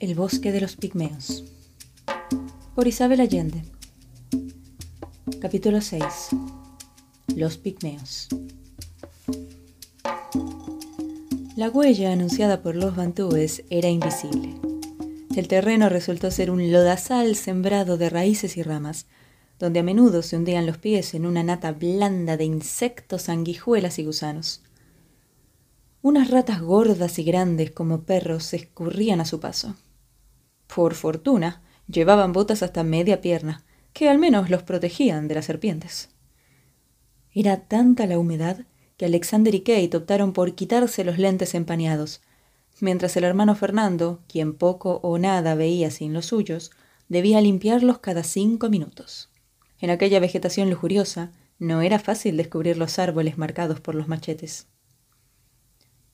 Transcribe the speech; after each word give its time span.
El 0.00 0.14
bosque 0.14 0.50
de 0.50 0.62
los 0.62 0.76
pigmeos. 0.76 1.44
Por 2.74 2.86
Isabel 2.86 3.20
Allende. 3.20 3.62
Capítulo 5.42 5.82
6. 5.82 6.04
Los 7.36 7.58
pigmeos. 7.58 8.28
La 11.54 11.68
huella 11.68 12.12
anunciada 12.12 12.62
por 12.62 12.76
los 12.76 12.96
bantúes 12.96 13.62
era 13.68 13.90
invisible. 13.90 14.54
El 15.36 15.48
terreno 15.48 15.90
resultó 15.90 16.30
ser 16.30 16.50
un 16.50 16.72
lodazal 16.72 17.36
sembrado 17.36 17.98
de 17.98 18.08
raíces 18.08 18.56
y 18.56 18.62
ramas, 18.62 19.06
donde 19.60 19.80
a 19.80 19.82
menudo 19.82 20.22
se 20.22 20.36
hundían 20.36 20.64
los 20.64 20.78
pies 20.78 21.12
en 21.12 21.26
una 21.26 21.42
nata 21.42 21.72
blanda 21.72 22.38
de 22.38 22.44
insectos, 22.44 23.22
sanguijuelas 23.22 23.98
y 23.98 24.04
gusanos. 24.04 24.62
Unas 26.00 26.30
ratas 26.30 26.62
gordas 26.62 27.18
y 27.18 27.24
grandes 27.24 27.70
como 27.70 28.04
perros 28.04 28.44
se 28.44 28.56
escurrían 28.56 29.20
a 29.20 29.26
su 29.26 29.38
paso. 29.38 29.76
Por 30.74 30.94
fortuna, 30.94 31.62
llevaban 31.86 32.32
botas 32.32 32.62
hasta 32.62 32.82
media 32.84 33.20
pierna, 33.20 33.62
que 33.92 34.08
al 34.08 34.18
menos 34.18 34.48
los 34.48 34.62
protegían 34.62 35.28
de 35.28 35.34
las 35.34 35.44
serpientes. 35.44 36.08
Era 37.34 37.68
tanta 37.68 38.06
la 38.06 38.18
humedad 38.18 38.64
que 38.96 39.04
Alexander 39.04 39.54
y 39.54 39.60
Kate 39.60 39.94
optaron 39.94 40.32
por 40.32 40.54
quitarse 40.54 41.04
los 41.04 41.18
lentes 41.18 41.54
empañados, 41.54 42.22
mientras 42.80 43.14
el 43.18 43.24
hermano 43.24 43.54
Fernando, 43.54 44.22
quien 44.26 44.54
poco 44.54 45.00
o 45.02 45.18
nada 45.18 45.54
veía 45.54 45.90
sin 45.90 46.14
los 46.14 46.26
suyos, 46.26 46.70
debía 47.08 47.42
limpiarlos 47.42 47.98
cada 47.98 48.22
cinco 48.22 48.70
minutos. 48.70 49.29
En 49.80 49.90
aquella 49.90 50.20
vegetación 50.20 50.68
lujuriosa 50.70 51.32
no 51.58 51.82
era 51.82 51.98
fácil 51.98 52.36
descubrir 52.36 52.76
los 52.76 52.98
árboles 52.98 53.38
marcados 53.38 53.80
por 53.80 53.94
los 53.94 54.08
machetes. 54.08 54.66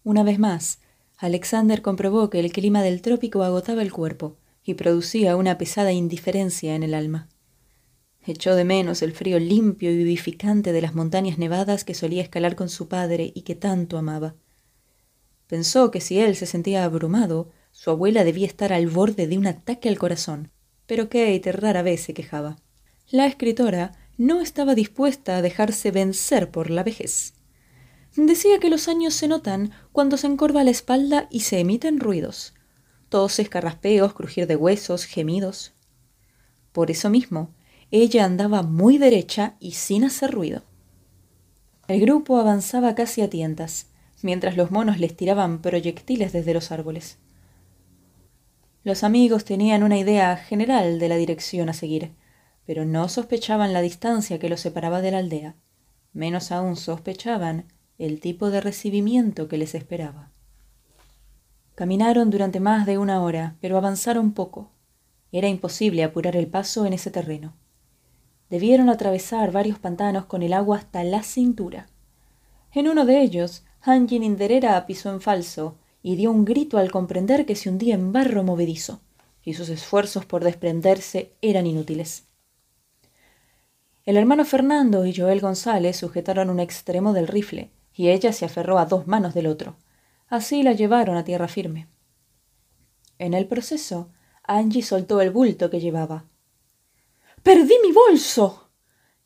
Una 0.04 0.22
vez 0.22 0.38
más, 0.38 0.80
Alexander 1.18 1.82
comprobó 1.82 2.30
que 2.30 2.40
el 2.40 2.52
clima 2.52 2.82
del 2.82 3.02
trópico 3.02 3.42
agotaba 3.42 3.82
el 3.82 3.92
cuerpo 3.92 4.36
y 4.62 4.74
producía 4.74 5.36
una 5.36 5.58
pesada 5.58 5.92
indiferencia 5.92 6.74
en 6.74 6.82
el 6.82 6.94
alma. 6.94 7.28
Echó 8.24 8.54
de 8.54 8.64
menos 8.64 9.02
el 9.02 9.12
frío 9.12 9.38
limpio 9.38 9.90
y 9.92 9.96
vivificante 9.96 10.72
de 10.72 10.80
las 10.80 10.94
montañas 10.94 11.38
nevadas 11.38 11.84
que 11.84 11.94
solía 11.94 12.22
escalar 12.22 12.56
con 12.56 12.68
su 12.68 12.88
padre 12.88 13.32
y 13.34 13.42
que 13.42 13.54
tanto 13.54 13.98
amaba. 13.98 14.34
Pensó 15.46 15.92
que 15.92 16.00
si 16.00 16.18
él 16.18 16.34
se 16.34 16.46
sentía 16.46 16.84
abrumado, 16.84 17.50
su 17.70 17.90
abuela 17.90 18.24
debía 18.24 18.46
estar 18.46 18.72
al 18.72 18.88
borde 18.88 19.28
de 19.28 19.38
un 19.38 19.46
ataque 19.46 19.88
al 19.88 19.98
corazón, 19.98 20.50
pero 20.86 21.04
Kate 21.04 21.52
rara 21.52 21.82
vez 21.82 22.00
se 22.00 22.14
quejaba. 22.14 22.58
La 23.10 23.26
escritora 23.26 23.92
no 24.18 24.40
estaba 24.40 24.74
dispuesta 24.74 25.36
a 25.36 25.42
dejarse 25.42 25.92
vencer 25.92 26.50
por 26.50 26.70
la 26.70 26.82
vejez. 26.82 27.34
Decía 28.16 28.58
que 28.58 28.68
los 28.68 28.88
años 28.88 29.14
se 29.14 29.28
notan 29.28 29.70
cuando 29.92 30.16
se 30.16 30.26
encorva 30.26 30.64
la 30.64 30.70
espalda 30.70 31.28
y 31.30 31.40
se 31.40 31.60
emiten 31.60 32.00
ruidos. 32.00 32.54
Toses, 33.08 33.48
carraspeos, 33.48 34.12
crujir 34.12 34.48
de 34.48 34.56
huesos, 34.56 35.04
gemidos. 35.04 35.72
Por 36.72 36.90
eso 36.90 37.08
mismo, 37.08 37.54
ella 37.92 38.24
andaba 38.24 38.62
muy 38.62 38.98
derecha 38.98 39.54
y 39.60 39.72
sin 39.72 40.02
hacer 40.02 40.32
ruido. 40.32 40.64
El 41.86 42.00
grupo 42.00 42.38
avanzaba 42.38 42.96
casi 42.96 43.22
a 43.22 43.30
tientas, 43.30 43.86
mientras 44.20 44.56
los 44.56 44.72
monos 44.72 44.98
les 44.98 45.16
tiraban 45.16 45.62
proyectiles 45.62 46.32
desde 46.32 46.54
los 46.54 46.72
árboles. 46.72 47.18
Los 48.82 49.04
amigos 49.04 49.44
tenían 49.44 49.84
una 49.84 49.98
idea 49.98 50.36
general 50.36 50.98
de 50.98 51.08
la 51.08 51.16
dirección 51.16 51.68
a 51.68 51.72
seguir, 51.72 52.10
pero 52.66 52.84
no 52.84 53.08
sospechaban 53.08 53.72
la 53.72 53.80
distancia 53.80 54.38
que 54.38 54.48
los 54.48 54.60
separaba 54.60 55.00
de 55.00 55.12
la 55.12 55.18
aldea, 55.18 55.56
menos 56.12 56.50
aún 56.50 56.76
sospechaban 56.76 57.66
el 57.98 58.20
tipo 58.20 58.50
de 58.50 58.60
recibimiento 58.60 59.48
que 59.48 59.56
les 59.56 59.74
esperaba. 59.74 60.30
Caminaron 61.74 62.30
durante 62.30 62.58
más 62.58 62.86
de 62.86 62.98
una 62.98 63.22
hora, 63.22 63.56
pero 63.60 63.76
avanzaron 63.76 64.32
poco. 64.32 64.70
Era 65.30 65.48
imposible 65.48 66.04
apurar 66.04 66.36
el 66.36 66.46
paso 66.48 66.86
en 66.86 66.92
ese 66.92 67.10
terreno. 67.10 67.54
Debieron 68.48 68.88
atravesar 68.88 69.52
varios 69.52 69.78
pantanos 69.78 70.26
con 70.26 70.42
el 70.42 70.52
agua 70.52 70.78
hasta 70.78 71.04
la 71.04 71.22
cintura. 71.22 71.88
En 72.72 72.88
uno 72.88 73.04
de 73.04 73.20
ellos, 73.20 73.64
Angie 73.82 74.18
Ninderera 74.18 74.86
pisó 74.86 75.12
en 75.12 75.20
falso 75.20 75.76
y 76.02 76.16
dio 76.16 76.30
un 76.30 76.44
grito 76.44 76.78
al 76.78 76.90
comprender 76.90 77.46
que 77.46 77.56
se 77.56 77.68
hundía 77.68 77.94
en 77.94 78.12
barro 78.12 78.42
movedizo, 78.42 79.00
y 79.42 79.54
sus 79.54 79.68
esfuerzos 79.68 80.24
por 80.24 80.44
desprenderse 80.44 81.32
eran 81.42 81.66
inútiles. 81.66 82.25
El 84.06 84.16
hermano 84.16 84.44
Fernando 84.44 85.04
y 85.04 85.12
Joel 85.12 85.40
González 85.40 85.96
sujetaron 85.96 86.48
un 86.48 86.60
extremo 86.60 87.12
del 87.12 87.26
rifle, 87.26 87.72
y 87.92 88.10
ella 88.10 88.32
se 88.32 88.44
aferró 88.44 88.78
a 88.78 88.86
dos 88.86 89.08
manos 89.08 89.34
del 89.34 89.48
otro. 89.48 89.76
Así 90.28 90.62
la 90.62 90.74
llevaron 90.74 91.16
a 91.16 91.24
tierra 91.24 91.48
firme. 91.48 91.88
En 93.18 93.34
el 93.34 93.48
proceso, 93.48 94.12
Angie 94.44 94.82
soltó 94.82 95.20
el 95.20 95.32
bulto 95.32 95.70
que 95.70 95.80
llevaba. 95.80 96.24
¡Perdí 97.42 97.74
mi 97.82 97.90
bolso! 97.90 98.70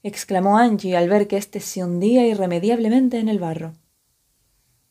exclamó 0.02 0.56
Angie 0.56 0.96
al 0.96 1.10
ver 1.10 1.28
que 1.28 1.36
éste 1.36 1.60
se 1.60 1.84
hundía 1.84 2.26
irremediablemente 2.26 3.18
en 3.18 3.28
el 3.28 3.38
barro. 3.38 3.74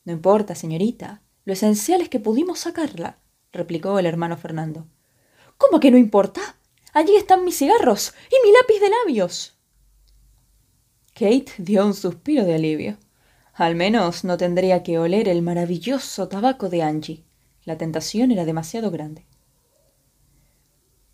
No 0.06 0.13
importa, 0.13 0.53
señorita. 0.53 1.23
Lo 1.45 1.53
esencial 1.53 2.01
es 2.01 2.09
que 2.09 2.19
pudimos 2.19 2.59
sacarla, 2.59 3.17
replicó 3.51 3.97
el 3.97 4.06
hermano 4.06 4.38
Fernando. 4.38 4.85
¿Cómo 5.57 5.79
que 5.79 5.89
no 5.89 5.97
importa? 5.97 6.41
Allí 6.94 7.16
están 7.16 7.44
mis 7.44 7.57
cigarros 7.57 8.13
y 8.29 8.45
mi 8.45 8.53
lápiz 8.53 8.79
de 8.79 8.89
labios. 8.89 9.58
Kate 11.19 11.52
dio 11.57 11.85
un 11.85 11.94
suspiro 11.94 12.46
de 12.46 12.56
alivio. 12.56 12.96
Al 13.53 13.75
menos 13.75 14.24
no 14.24 14.38
tendría 14.38 14.84
que 14.84 15.00
oler 15.00 15.28
el 15.28 15.41
maravilloso 15.41 16.30
tabaco 16.30 16.69
de 16.69 16.81
Angie. 16.81 17.25
La 17.66 17.78
tentación 17.78 18.31
era 18.31 18.46
demasiado 18.46 18.90
grande. 18.90 19.25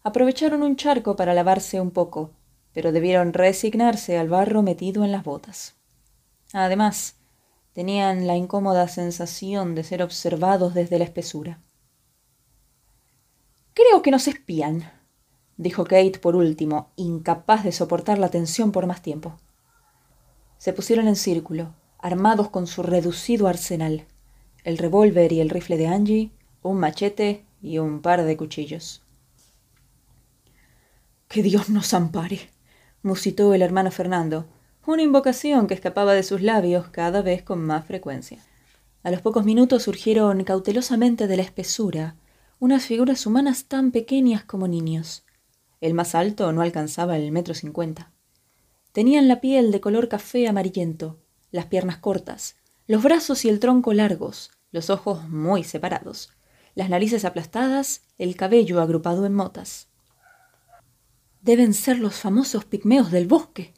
Aprovecharon 0.04 0.62
un 0.62 0.76
charco 0.76 1.16
para 1.16 1.34
lavarse 1.34 1.82
un 1.82 1.90
poco, 1.90 2.30
pero 2.72 2.92
debieron 2.92 3.34
resignarse 3.34 4.20
al 4.20 4.30
barro 4.30 4.62
metido 4.62 5.04
en 5.04 5.12
las 5.12 5.24
botas. 5.24 5.74
Además, 6.54 7.16
tenían 7.74 8.28
la 8.28 8.36
incómoda 8.36 8.88
sensación 8.88 9.74
de 9.74 9.84
ser 9.84 10.04
observados 10.04 10.76
desde 10.76 11.00
la 11.00 11.06
espesura. 11.06 11.62
Creo 13.74 14.04
que 14.04 14.12
nos 14.12 14.28
espían, 14.28 14.92
dijo 15.58 15.84
Kate 15.84 16.20
por 16.20 16.36
último, 16.36 16.92
incapaz 16.96 17.64
de 17.64 17.72
soportar 17.72 18.20
la 18.20 18.30
tensión 18.30 18.72
por 18.72 18.86
más 18.86 19.02
tiempo. 19.02 19.40
Se 20.66 20.74
pusieron 20.74 21.08
en 21.08 21.16
círculo, 21.16 21.76
armados 22.00 22.50
con 22.50 22.66
su 22.66 22.82
reducido 22.82 23.46
arsenal, 23.46 24.06
el 24.64 24.80
revólver 24.80 25.32
y 25.32 25.40
el 25.40 25.52
rifle 25.52 25.78
de 25.78 25.86
Angie, 25.86 26.32
un 26.64 26.80
machete 26.80 27.46
y 27.62 27.78
un 27.78 28.02
par 28.02 28.24
de 28.24 28.36
cuchillos. 28.36 29.04
Que 31.28 31.44
Dios 31.44 31.70
nos 31.70 31.94
ampare, 31.94 32.50
musitó 33.04 33.54
el 33.54 33.62
hermano 33.62 33.92
Fernando, 33.92 34.48
una 34.88 35.04
invocación 35.04 35.68
que 35.68 35.76
escapaba 35.76 36.16
de 36.16 36.24
sus 36.24 36.42
labios 36.42 36.88
cada 36.88 37.22
vez 37.22 37.44
con 37.44 37.64
más 37.64 37.86
frecuencia. 37.86 38.40
A 39.04 39.12
los 39.12 39.22
pocos 39.22 39.46
minutos 39.46 39.84
surgieron 39.84 40.44
cautelosamente 40.44 41.28
de 41.28 41.38
la 41.38 41.44
espesura 41.44 42.16
unas 42.58 42.88
figuras 42.88 43.28
humanas 43.28 43.66
tan 43.66 43.92
pequeñas 43.92 44.44
como 44.44 44.68
niños. 44.68 45.26
El 45.80 45.94
más 45.94 46.16
alto 46.16 46.52
no 46.54 46.64
alcanzaba 46.64 47.18
el 47.18 47.32
metro 47.32 47.54
cincuenta. 47.54 48.15
Tenían 48.96 49.28
la 49.28 49.42
piel 49.42 49.74
de 49.74 49.82
color 49.82 50.08
café 50.08 50.48
amarillento, 50.48 51.20
las 51.52 51.66
piernas 51.66 51.98
cortas, 51.98 52.56
los 52.88 53.04
brazos 53.04 53.44
y 53.44 53.50
el 53.50 53.60
tronco 53.60 53.92
largos, 53.92 54.52
los 54.72 54.90
ojos 54.90 55.28
muy 55.28 55.66
separados, 55.66 56.30
las 56.76 56.90
narices 56.90 57.26
aplastadas, 57.26 58.04
el 58.18 58.38
cabello 58.38 58.80
agrupado 58.80 59.26
en 59.26 59.34
motas. 59.34 59.90
Deben 61.42 61.74
ser 61.74 62.00
los 62.00 62.16
famosos 62.16 62.64
pigmeos 62.64 63.12
del 63.12 63.28
bosque, 63.28 63.74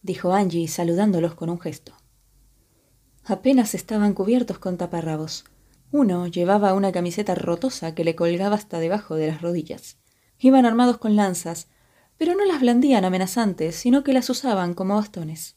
dijo 0.00 0.32
Angie 0.32 0.66
saludándolos 0.66 1.34
con 1.34 1.50
un 1.50 1.60
gesto. 1.60 1.92
Apenas 3.24 3.74
estaban 3.74 4.14
cubiertos 4.14 4.58
con 4.58 4.78
taparrabos. 4.78 5.44
Uno 5.92 6.26
llevaba 6.26 6.72
una 6.72 6.90
camiseta 6.90 7.34
rotosa 7.34 7.94
que 7.94 8.02
le 8.02 8.16
colgaba 8.16 8.56
hasta 8.56 8.78
debajo 8.78 9.14
de 9.14 9.26
las 9.26 9.42
rodillas. 9.42 9.98
Iban 10.38 10.64
armados 10.64 10.96
con 10.96 11.16
lanzas, 11.16 11.68
pero 12.18 12.34
no 12.34 12.44
las 12.44 12.60
blandían 12.60 13.04
amenazantes, 13.04 13.76
sino 13.76 14.04
que 14.04 14.12
las 14.12 14.28
usaban 14.28 14.74
como 14.74 14.96
bastones. 14.96 15.56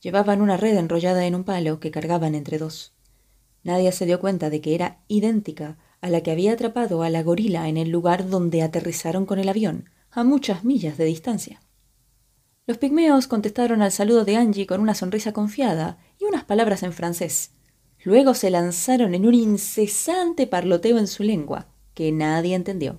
Llevaban 0.00 0.42
una 0.42 0.56
red 0.56 0.76
enrollada 0.76 1.24
en 1.26 1.34
un 1.34 1.44
palo 1.44 1.80
que 1.80 1.90
cargaban 1.90 2.34
entre 2.34 2.58
dos. 2.58 2.92
Nadie 3.62 3.92
se 3.92 4.06
dio 4.06 4.20
cuenta 4.20 4.50
de 4.50 4.60
que 4.60 4.74
era 4.74 5.00
idéntica 5.08 5.78
a 6.00 6.10
la 6.10 6.22
que 6.22 6.30
había 6.30 6.52
atrapado 6.52 7.02
a 7.02 7.10
la 7.10 7.22
gorila 7.22 7.68
en 7.68 7.76
el 7.76 7.90
lugar 7.90 8.28
donde 8.28 8.62
aterrizaron 8.62 9.26
con 9.26 9.38
el 9.38 9.48
avión, 9.48 9.90
a 10.10 10.24
muchas 10.24 10.64
millas 10.64 10.98
de 10.98 11.04
distancia. 11.04 11.60
Los 12.66 12.78
pigmeos 12.78 13.26
contestaron 13.26 13.82
al 13.82 13.92
saludo 13.92 14.24
de 14.24 14.36
Angie 14.36 14.66
con 14.66 14.80
una 14.80 14.94
sonrisa 14.94 15.32
confiada 15.32 15.98
y 16.18 16.24
unas 16.24 16.44
palabras 16.44 16.82
en 16.82 16.92
francés. 16.92 17.52
Luego 18.02 18.34
se 18.34 18.50
lanzaron 18.50 19.14
en 19.14 19.26
un 19.26 19.34
incesante 19.34 20.46
parloteo 20.46 20.98
en 20.98 21.06
su 21.06 21.22
lengua, 21.22 21.68
que 21.94 22.12
nadie 22.12 22.54
entendió. 22.54 22.98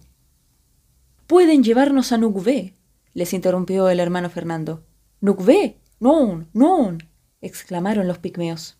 Pueden 1.31 1.63
llevarnos 1.63 2.11
a 2.11 2.17
Nugvé, 2.17 2.73
les 3.13 3.31
interrumpió 3.31 3.87
el 3.87 4.01
hermano 4.01 4.29
Fernando. 4.29 4.83
Nugvé. 5.21 5.77
Non, 5.97 6.49
non. 6.51 6.97
exclamaron 7.39 8.05
los 8.05 8.17
pigmeos. 8.17 8.75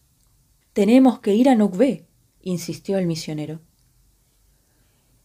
Tenemos 0.74 1.20
que 1.20 1.34
ir 1.34 1.48
a 1.48 1.56
Nougvé, 1.56 2.08
insistió 2.42 2.98
el 2.98 3.08
misionero. 3.08 3.62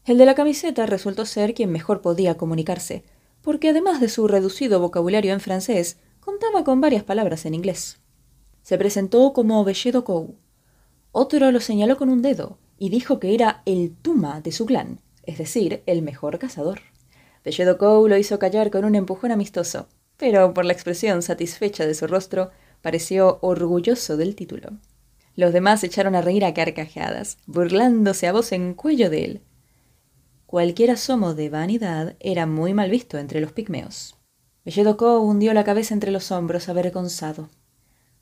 El 0.04 0.18
de 0.18 0.24
la 0.24 0.36
camiseta 0.36 0.86
resultó 0.86 1.26
ser 1.26 1.52
quien 1.54 1.72
mejor 1.72 2.00
podía 2.00 2.36
comunicarse, 2.36 3.02
porque 3.42 3.70
además 3.70 4.00
de 4.00 4.08
su 4.08 4.28
reducido 4.28 4.78
vocabulario 4.78 5.32
en 5.32 5.40
francés, 5.40 5.98
contaba 6.20 6.62
con 6.62 6.80
varias 6.80 7.02
palabras 7.02 7.44
en 7.44 7.54
inglés. 7.54 7.98
Se 8.62 8.78
presentó 8.78 9.32
como 9.32 9.64
Belledo 9.64 10.04
Cou. 10.04 10.36
Otro 11.10 11.50
lo 11.50 11.58
señaló 11.58 11.96
con 11.96 12.08
un 12.08 12.22
dedo 12.22 12.58
y 12.78 12.88
dijo 12.90 13.18
que 13.18 13.34
era 13.34 13.62
el 13.66 13.96
Tuma 13.96 14.40
de 14.42 14.52
su 14.52 14.64
clan, 14.64 15.00
es 15.24 15.38
decir, 15.38 15.82
el 15.86 16.02
mejor 16.02 16.38
cazador. 16.38 16.82
Belledo 17.46 17.78
Cou 17.78 18.08
lo 18.08 18.16
hizo 18.16 18.40
callar 18.40 18.72
con 18.72 18.84
un 18.84 18.96
empujón 18.96 19.30
amistoso, 19.30 19.86
pero 20.16 20.52
por 20.52 20.64
la 20.64 20.72
expresión 20.72 21.22
satisfecha 21.22 21.86
de 21.86 21.94
su 21.94 22.08
rostro, 22.08 22.50
pareció 22.82 23.38
orgulloso 23.40 24.16
del 24.16 24.34
título. 24.34 24.70
Los 25.36 25.52
demás 25.52 25.84
echaron 25.84 26.16
a 26.16 26.22
reír 26.22 26.44
a 26.44 26.52
carcajadas, 26.52 27.38
burlándose 27.46 28.26
a 28.26 28.32
voz 28.32 28.50
en 28.50 28.74
cuello 28.74 29.10
de 29.10 29.24
él. 29.24 29.40
Cualquier 30.46 30.90
asomo 30.90 31.34
de 31.34 31.48
vanidad 31.48 32.16
era 32.18 32.46
muy 32.46 32.74
mal 32.74 32.90
visto 32.90 33.16
entre 33.16 33.40
los 33.40 33.52
pigmeos. 33.52 34.16
Belledo 34.64 34.96
hundió 35.20 35.54
la 35.54 35.62
cabeza 35.62 35.94
entre 35.94 36.10
los 36.10 36.32
hombros 36.32 36.68
avergonzado. 36.68 37.48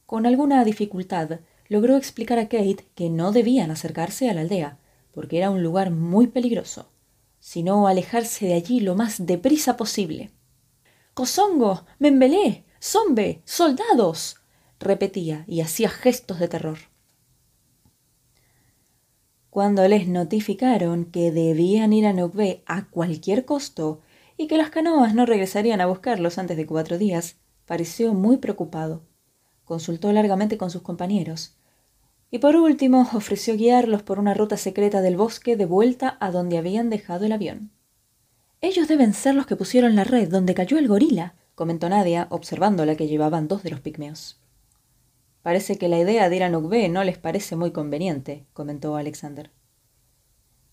Con 0.05 0.27
alguna 0.27 0.63
dificultad 0.67 1.41
logró 1.71 1.97
explicar 1.97 2.39
a 2.39 2.51
Kate 2.51 2.85
que 2.95 3.09
no 3.09 3.33
debían 3.33 3.71
acercarse 3.71 4.29
a 4.29 4.35
la 4.35 4.43
aldea, 4.43 4.77
porque 5.13 5.39
era 5.39 5.49
un 5.49 5.63
lugar 5.63 5.91
muy 5.91 6.27
peligroso, 6.27 6.91
sino 7.45 7.87
alejarse 7.89 8.47
de 8.47 8.55
allí 8.55 8.81
lo 8.81 8.95
más 8.95 9.27
deprisa 9.27 9.77
posible. 9.77 10.31
Cosongo, 11.13 11.85
Membelé, 11.99 12.65
Zombe, 12.81 13.43
soldados. 13.45 14.37
repetía 14.81 15.45
y 15.47 15.61
hacía 15.61 15.91
gestos 15.91 16.39
de 16.39 16.49
terror. 16.49 16.79
Cuando 19.51 19.87
les 19.87 20.09
notificaron 20.09 21.05
que 21.05 21.33
debían 21.33 21.93
ir 21.93 22.07
a 22.07 22.15
Nukbe 22.15 22.63
a 22.65 22.89
cualquier 22.89 23.45
costo 23.45 24.01
y 24.39 24.47
que 24.47 24.57
las 24.57 24.71
canoas 24.71 25.15
no 25.15 25.27
regresarían 25.27 25.83
a 25.83 25.87
buscarlos 25.87 26.39
antes 26.39 26.57
de 26.57 26.65
cuatro 26.65 26.97
días, 26.97 27.37
pareció 27.67 28.15
muy 28.15 28.39
preocupado 28.39 29.03
consultó 29.65 30.13
largamente 30.13 30.59
con 30.59 30.71
sus 30.71 30.83
compañeros, 30.83 31.57
y 32.35 32.39
por 32.39 32.57
último 32.57 33.09
ofreció 33.13 33.57
guiarlos 33.57 34.03
por 34.03 34.19
una 34.19 34.35
ruta 34.35 34.57
secreta 34.57 35.01
del 35.03 35.17
bosque 35.17 35.57
de 35.57 35.67
vuelta 35.67 36.17
a 36.19 36.33
donde 36.33 36.59
habían 36.59 36.91
dejado 36.91 37.27
el 37.27 37.31
avión. 37.31 37.71
Ellos 38.61 38.89
deben 38.89 39.15
ser 39.15 39.37
los 39.37 39.47
que 39.47 39.55
pusieron 39.55 39.95
la 39.95 40.03
red 40.03 40.29
donde 40.29 40.53
cayó 40.53 40.77
el 40.77 40.89
gorila, 40.89 41.37
comentó 41.55 41.89
Nadia, 41.89 42.27
observando 42.31 42.85
la 42.87 42.97
que 42.97 43.07
llevaban 43.07 43.47
dos 43.47 43.63
de 43.63 43.71
los 43.71 43.79
pigmeos. 43.79 44.41
Parece 45.43 45.79
que 45.79 45.89
la 45.89 45.97
idea 45.97 46.29
de 46.29 46.35
ir 46.35 46.43
a 46.43 46.49
Nukbe 46.49 46.89
no 46.89 47.05
les 47.05 47.19
parece 47.19 47.55
muy 47.55 47.71
conveniente, 47.71 48.47
comentó 48.53 48.97
Alexander. 48.97 49.53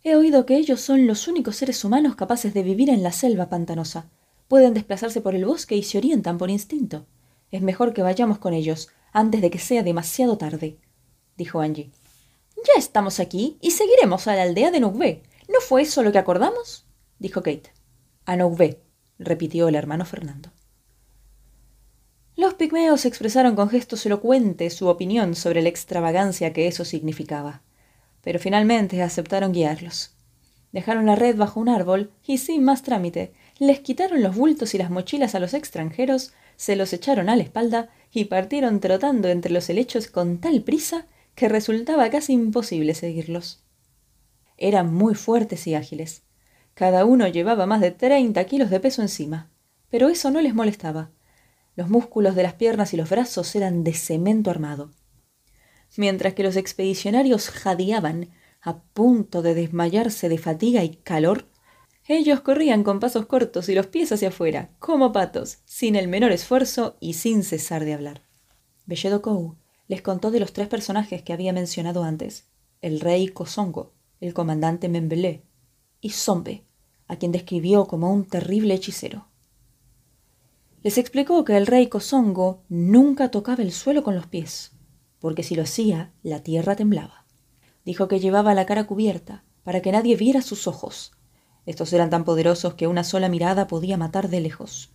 He 0.04 0.16
oído 0.16 0.48
que 0.48 0.58
ellos 0.58 0.82
son 0.82 1.06
los 1.06 1.28
únicos 1.28 1.58
seres 1.58 1.86
humanos 1.86 2.16
capaces 2.16 2.56
de 2.56 2.64
vivir 2.64 2.90
en 2.90 3.04
la 3.04 3.12
selva 3.12 3.50
pantanosa. 3.50 4.10
Pueden 4.48 4.74
desplazarse 4.74 5.22
por 5.22 5.36
el 5.36 5.46
bosque 5.46 5.76
y 5.76 5.84
se 5.84 6.00
orientan 6.00 6.40
por 6.40 6.50
instinto. 6.50 7.06
Es 7.52 7.62
mejor 7.62 7.94
que 7.94 8.02
vayamos 8.02 8.40
con 8.40 8.56
ellos, 8.56 8.90
antes 9.14 9.42
de 9.42 9.52
que 9.52 9.60
sea 9.60 9.84
demasiado 9.84 10.40
tarde, 10.40 10.80
dijo 11.42 11.60
Angie. 11.60 11.90
Ya 12.56 12.74
estamos 12.78 13.20
aquí 13.20 13.58
y 13.62 13.72
seguiremos 13.72 14.28
a 14.28 14.36
la 14.36 14.44
aldea 14.44 14.70
de 14.70 14.80
Nougvé. 14.80 15.24
¿No 15.50 15.60
fue 15.60 15.82
eso 15.82 16.04
lo 16.04 16.12
que 16.12 16.20
acordamos? 16.20 16.86
dijo 17.18 17.42
Kate. 17.42 17.74
A 18.26 18.36
Nougvé, 18.36 18.80
repitió 19.18 19.68
el 19.68 19.74
hermano 19.74 20.06
Fernando. 20.06 20.52
Los 22.36 22.54
pigmeos 22.54 23.06
expresaron 23.06 23.56
con 23.56 23.70
gestos 23.70 24.06
elocuentes 24.06 24.76
su 24.76 24.88
opinión 24.88 25.34
sobre 25.34 25.64
la 25.64 25.70
extravagancia 25.70 26.54
que 26.54 26.68
eso 26.68 26.86
significaba, 26.86 27.64
pero 28.22 28.38
finalmente 28.38 29.02
aceptaron 29.02 29.52
guiarlos. 29.52 30.12
Dejaron 30.72 31.08
la 31.08 31.16
red 31.16 31.36
bajo 31.36 31.60
un 31.60 31.70
árbol 31.70 32.12
y 32.24 32.38
sin 32.38 32.64
más 32.64 32.84
trámite 32.84 33.34
les 33.58 33.80
quitaron 33.80 34.22
los 34.22 34.36
bultos 34.36 34.76
y 34.76 34.78
las 34.78 34.92
mochilas 34.92 35.34
a 35.34 35.40
los 35.40 35.56
extranjeros 35.56 36.34
se 36.56 36.76
los 36.76 36.94
echaron 36.94 37.30
a 37.30 37.36
la 37.36 37.44
espalda 37.44 37.90
y 38.12 38.26
partieron 38.26 38.80
trotando 38.80 39.28
entre 39.28 39.52
los 39.52 39.70
helechos 39.70 40.08
con 40.08 40.40
tal 40.40 40.62
prisa 40.62 41.08
que 41.36 41.50
resultaba 41.50 42.10
casi 42.10 42.34
imposible 42.34 42.94
seguirlos. 42.94 43.64
Eran 44.58 44.94
muy 44.94 45.16
fuertes 45.16 45.66
y 45.68 45.76
ágiles. 45.76 46.24
Cada 46.74 47.06
uno 47.06 47.28
llevaba 47.28 47.66
más 47.66 47.82
de 47.82 47.92
treinta 47.92 48.46
kilos 48.46 48.70
de 48.70 48.80
peso 48.80 49.02
encima, 49.02 49.50
pero 49.90 50.10
eso 50.10 50.32
no 50.32 50.42
les 50.42 50.54
molestaba. 50.54 51.12
Los 51.76 51.90
músculos 51.90 52.36
de 52.36 52.44
las 52.44 52.54
piernas 52.54 52.94
y 52.94 52.98
los 52.98 53.10
brazos 53.10 53.56
eran 53.56 53.84
de 53.84 53.94
cemento 53.94 54.52
armado. 54.52 54.92
Mientras 55.98 56.34
que 56.34 56.44
los 56.44 56.56
expedicionarios 56.56 57.50
jadeaban, 57.50 58.30
a 58.62 58.84
punto 58.84 59.42
de 59.42 59.56
desmayarse 59.56 60.30
de 60.30 60.38
fatiga 60.38 60.84
y 60.84 60.96
calor, 60.96 61.48
ellos 62.08 62.42
corrían 62.42 62.84
con 62.84 63.00
pasos 63.00 63.26
cortos 63.26 63.70
y 63.70 63.76
los 63.76 63.88
pies 63.88 64.12
hacia 64.12 64.30
afuera, 64.30 64.70
como 64.80 65.12
patos, 65.12 65.60
sin 65.66 65.96
el 65.96 66.08
menor 66.08 66.32
esfuerzo 66.32 66.98
y 67.00 67.14
sin 67.14 67.44
cesar 67.44 67.86
de 67.86 67.94
hablar. 67.94 68.22
Belledo 68.86 69.22
Kou 69.22 69.56
les 69.92 70.02
contó 70.02 70.32
de 70.32 70.40
los 70.40 70.54
tres 70.54 70.70
personajes 70.70 71.22
que 71.22 71.34
había 71.34 71.52
mencionado 71.52 72.06
antes, 72.06 72.48
el 72.82 73.02
rey 73.02 73.28
Kosongo, 73.28 73.92
el 74.22 74.34
comandante 74.34 74.88
Membelé, 74.88 75.44
y 76.00 76.12
Zombe, 76.12 76.64
a 77.10 77.18
quien 77.18 77.34
describió 77.34 77.86
como 77.88 78.10
un 78.10 78.24
terrible 78.24 78.74
hechicero. 78.74 79.28
Les 80.82 80.98
explicó 80.98 81.44
que 81.44 81.58
el 81.58 81.68
rey 81.68 81.88
Kosongo 81.88 82.64
nunca 82.70 83.32
tocaba 83.32 83.64
el 83.64 83.74
suelo 83.74 84.02
con 84.02 84.16
los 84.16 84.28
pies, 84.28 84.72
porque 85.20 85.44
si 85.44 85.56
lo 85.56 85.64
hacía, 85.64 86.14
la 86.24 86.42
tierra 86.42 86.78
temblaba. 86.78 87.26
Dijo 87.84 88.08
que 88.08 88.22
llevaba 88.22 88.54
la 88.54 88.66
cara 88.66 88.88
cubierta, 88.88 89.44
para 89.62 89.82
que 89.82 89.92
nadie 89.92 90.16
viera 90.16 90.42
sus 90.42 90.68
ojos, 90.68 91.12
estos 91.66 91.92
eran 91.92 92.10
tan 92.10 92.24
poderosos 92.24 92.76
que 92.76 92.88
una 92.88 93.04
sola 93.04 93.28
mirada 93.28 93.68
podía 93.68 93.98
matar 93.98 94.30
de 94.30 94.40
lejos. 94.40 94.94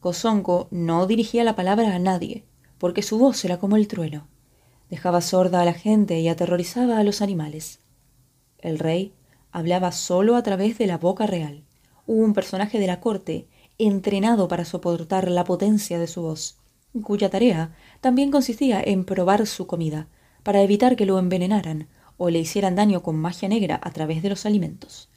Kosonko 0.00 0.68
no 0.70 1.06
dirigía 1.06 1.44
la 1.44 1.56
palabra 1.56 1.94
a 1.94 1.98
nadie, 1.98 2.44
porque 2.78 3.02
su 3.02 3.18
voz 3.18 3.44
era 3.44 3.58
como 3.58 3.76
el 3.76 3.88
trueno. 3.88 4.28
Dejaba 4.90 5.20
sorda 5.20 5.60
a 5.60 5.64
la 5.64 5.72
gente 5.72 6.20
y 6.20 6.28
aterrorizaba 6.28 6.98
a 6.98 7.04
los 7.04 7.22
animales. 7.22 7.80
El 8.58 8.78
rey 8.78 9.14
hablaba 9.50 9.92
solo 9.92 10.36
a 10.36 10.42
través 10.42 10.78
de 10.78 10.86
la 10.86 10.98
boca 10.98 11.26
real, 11.26 11.64
un 12.06 12.34
personaje 12.34 12.78
de 12.78 12.86
la 12.86 13.00
corte 13.00 13.48
entrenado 13.78 14.48
para 14.48 14.64
soportar 14.64 15.30
la 15.30 15.44
potencia 15.44 15.98
de 15.98 16.06
su 16.06 16.22
voz, 16.22 16.58
cuya 17.02 17.30
tarea 17.30 17.74
también 18.00 18.30
consistía 18.30 18.80
en 18.82 19.04
probar 19.04 19.46
su 19.46 19.66
comida, 19.66 20.08
para 20.42 20.62
evitar 20.62 20.96
que 20.96 21.06
lo 21.06 21.18
envenenaran 21.18 21.88
o 22.16 22.30
le 22.30 22.38
hicieran 22.38 22.76
daño 22.76 23.02
con 23.02 23.16
magia 23.16 23.48
negra 23.48 23.80
a 23.82 23.90
través 23.90 24.22
de 24.22 24.30
los 24.30 24.46
alimentos. 24.46 25.10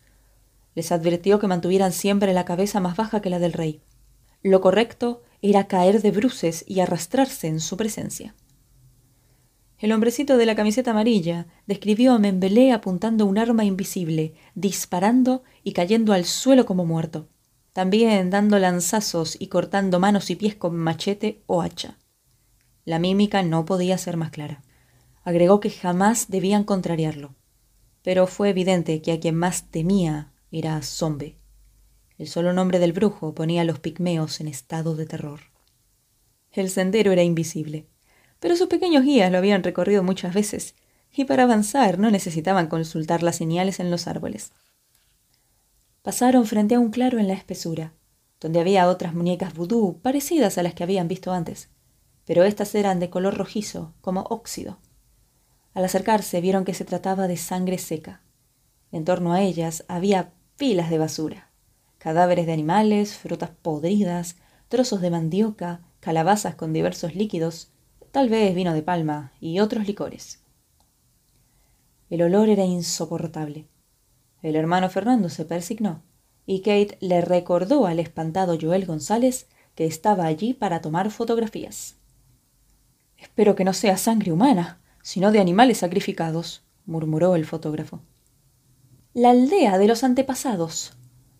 Les 0.75 0.91
advirtió 0.91 1.39
que 1.39 1.47
mantuvieran 1.47 1.91
siempre 1.91 2.33
la 2.33 2.45
cabeza 2.45 2.79
más 2.79 2.95
baja 2.95 3.21
que 3.21 3.29
la 3.29 3.39
del 3.39 3.53
rey. 3.53 3.81
Lo 4.41 4.61
correcto 4.61 5.21
era 5.41 5.67
caer 5.67 6.01
de 6.01 6.11
bruces 6.11 6.63
y 6.67 6.79
arrastrarse 6.79 7.47
en 7.47 7.59
su 7.59 7.77
presencia. 7.77 8.35
El 9.77 9.91
hombrecito 9.93 10.37
de 10.37 10.45
la 10.45 10.55
camiseta 10.55 10.91
amarilla 10.91 11.47
describió 11.65 12.13
a 12.13 12.19
Membelé 12.19 12.73
apuntando 12.73 13.25
un 13.25 13.37
arma 13.37 13.63
invisible, 13.63 14.33
disparando 14.55 15.43
y 15.63 15.71
cayendo 15.71 16.11
al 16.11 16.25
suelo 16.25 16.65
como 16.65 16.85
muerto, 16.85 17.29
también 17.71 18.29
dando 18.29 18.59
lanzazos 18.59 19.37
y 19.39 19.47
cortando 19.47 19.99
manos 19.99 20.29
y 20.29 20.35
pies 20.35 20.55
con 20.55 20.75
machete 20.75 21.43
o 21.47 21.61
hacha. 21.61 21.97
La 22.83 22.99
mímica 22.99 23.41
no 23.43 23.63
podía 23.65 23.97
ser 23.97 24.17
más 24.17 24.31
clara 24.31 24.61
agregó 25.29 25.59
que 25.59 25.69
jamás 25.69 26.29
debían 26.29 26.63
contrariarlo. 26.63 27.35
Pero 28.01 28.27
fue 28.27 28.49
evidente 28.49 29.01
que 29.01 29.11
a 29.11 29.19
quien 29.19 29.35
más 29.35 29.69
temía 29.69 30.31
era 30.51 30.81
Zombe. 30.81 31.38
El 32.19 32.27
solo 32.27 32.51
nombre 32.51 32.79
del 32.79 32.91
brujo 32.91 33.33
ponía 33.33 33.61
a 33.61 33.63
los 33.63 33.79
pigmeos 33.79 34.41
en 34.41 34.49
estado 34.49 34.97
de 34.97 35.05
terror. 35.05 35.39
El 36.51 36.69
sendero 36.69 37.13
era 37.13 37.23
invisible, 37.23 37.87
pero 38.41 38.57
sus 38.57 38.67
pequeños 38.67 39.05
guías 39.05 39.31
lo 39.31 39.37
habían 39.37 39.63
recorrido 39.63 40.03
muchas 40.03 40.33
veces, 40.33 40.75
y 41.13 41.23
para 41.23 41.43
avanzar 41.43 41.97
no 41.97 42.11
necesitaban 42.11 42.67
consultar 42.67 43.23
las 43.23 43.37
señales 43.37 43.79
en 43.79 43.89
los 43.89 44.05
árboles. 44.05 44.51
Pasaron 46.01 46.45
frente 46.45 46.75
a 46.75 46.81
un 46.81 46.91
claro 46.91 47.19
en 47.19 47.27
la 47.29 47.35
espesura, 47.35 47.93
donde 48.41 48.59
había 48.59 48.89
otras 48.89 49.13
muñecas 49.13 49.53
vudú 49.53 50.01
parecidas 50.01 50.57
a 50.57 50.63
las 50.63 50.73
que 50.73 50.83
habían 50.83 51.07
visto 51.07 51.31
antes, 51.31 51.69
pero 52.25 52.43
éstas 52.43 52.75
eran 52.75 52.99
de 52.99 53.09
color 53.09 53.37
rojizo, 53.37 53.93
como 54.01 54.23
óxido. 54.23 54.77
Al 55.73 55.85
acercarse 55.85 56.41
vieron 56.41 56.65
que 56.65 56.73
se 56.73 56.83
trataba 56.83 57.29
de 57.29 57.37
sangre 57.37 57.77
seca. 57.77 58.21
En 58.91 59.05
torno 59.05 59.31
a 59.31 59.41
ellas 59.41 59.85
había 59.87 60.33
pilas 60.57 60.89
de 60.89 60.97
basura, 60.97 61.48
cadáveres 61.99 62.47
de 62.47 62.53
animales, 62.53 63.15
frutas 63.15 63.51
podridas, 63.61 64.37
trozos 64.67 65.01
de 65.01 65.11
mandioca, 65.11 65.81
calabazas 65.99 66.55
con 66.55 66.73
diversos 66.73 67.13
líquidos, 67.13 67.71
tal 68.11 68.29
vez 68.29 68.55
vino 68.55 68.73
de 68.73 68.81
palma 68.81 69.31
y 69.39 69.59
otros 69.59 69.85
licores. 69.85 70.39
El 72.09 72.23
olor 72.23 72.49
era 72.49 72.65
insoportable. 72.65 73.67
El 74.41 74.55
hermano 74.55 74.89
Fernando 74.89 75.29
se 75.29 75.45
persignó 75.45 76.01
y 76.45 76.61
Kate 76.61 76.97
le 77.01 77.21
recordó 77.21 77.85
al 77.85 77.99
espantado 77.99 78.57
Joel 78.59 78.85
González 78.85 79.47
que 79.75 79.85
estaba 79.85 80.25
allí 80.25 80.53
para 80.53 80.81
tomar 80.81 81.11
fotografías. 81.11 81.95
Espero 83.17 83.55
que 83.55 83.65
no 83.65 83.73
sea 83.73 83.97
sangre 83.97 84.31
humana, 84.31 84.79
sino 85.03 85.31
de 85.31 85.39
animales 85.39 85.79
sacrificados, 85.79 86.63
murmuró 86.85 87.35
el 87.35 87.45
fotógrafo. 87.45 88.01
La 89.13 89.31
aldea 89.31 89.77
de 89.77 89.87
los 89.87 90.03
antepasados, 90.03 90.93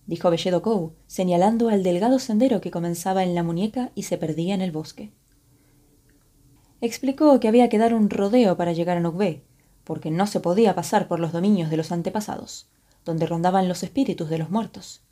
dijo 0.10 0.32
Belledo 0.32 0.96
señalando 1.06 1.70
al 1.70 1.84
delgado 1.84 2.18
sendero 2.18 2.62
que 2.62 2.72
comenzaba 2.72 3.24
en 3.24 3.36
la 3.36 3.44
muñeca 3.44 3.92
y 3.94 4.04
se 4.04 4.18
perdía 4.18 4.56
en 4.56 4.62
el 4.62 4.72
bosque. 4.72 5.14
Explicó 6.82 7.40
que 7.40 7.48
había 7.48 7.70
que 7.70 7.78
dar 7.78 7.94
un 7.94 8.10
rodeo 8.10 8.58
para 8.58 8.74
llegar 8.74 8.98
a 8.98 9.02
Nukbe, 9.02 9.46
porque 9.84 10.10
no 10.10 10.26
se 10.26 10.40
podía 10.40 10.74
pasar 10.74 11.08
por 11.08 11.20
los 11.20 11.32
dominios 11.32 11.70
de 11.70 11.78
los 11.78 11.92
antepasados, 11.92 12.72
donde 13.06 13.28
rondaban 13.28 13.68
los 13.68 13.84
espíritus 13.84 14.32
de 14.32 14.40
los 14.40 14.50
muertos. 14.50 15.04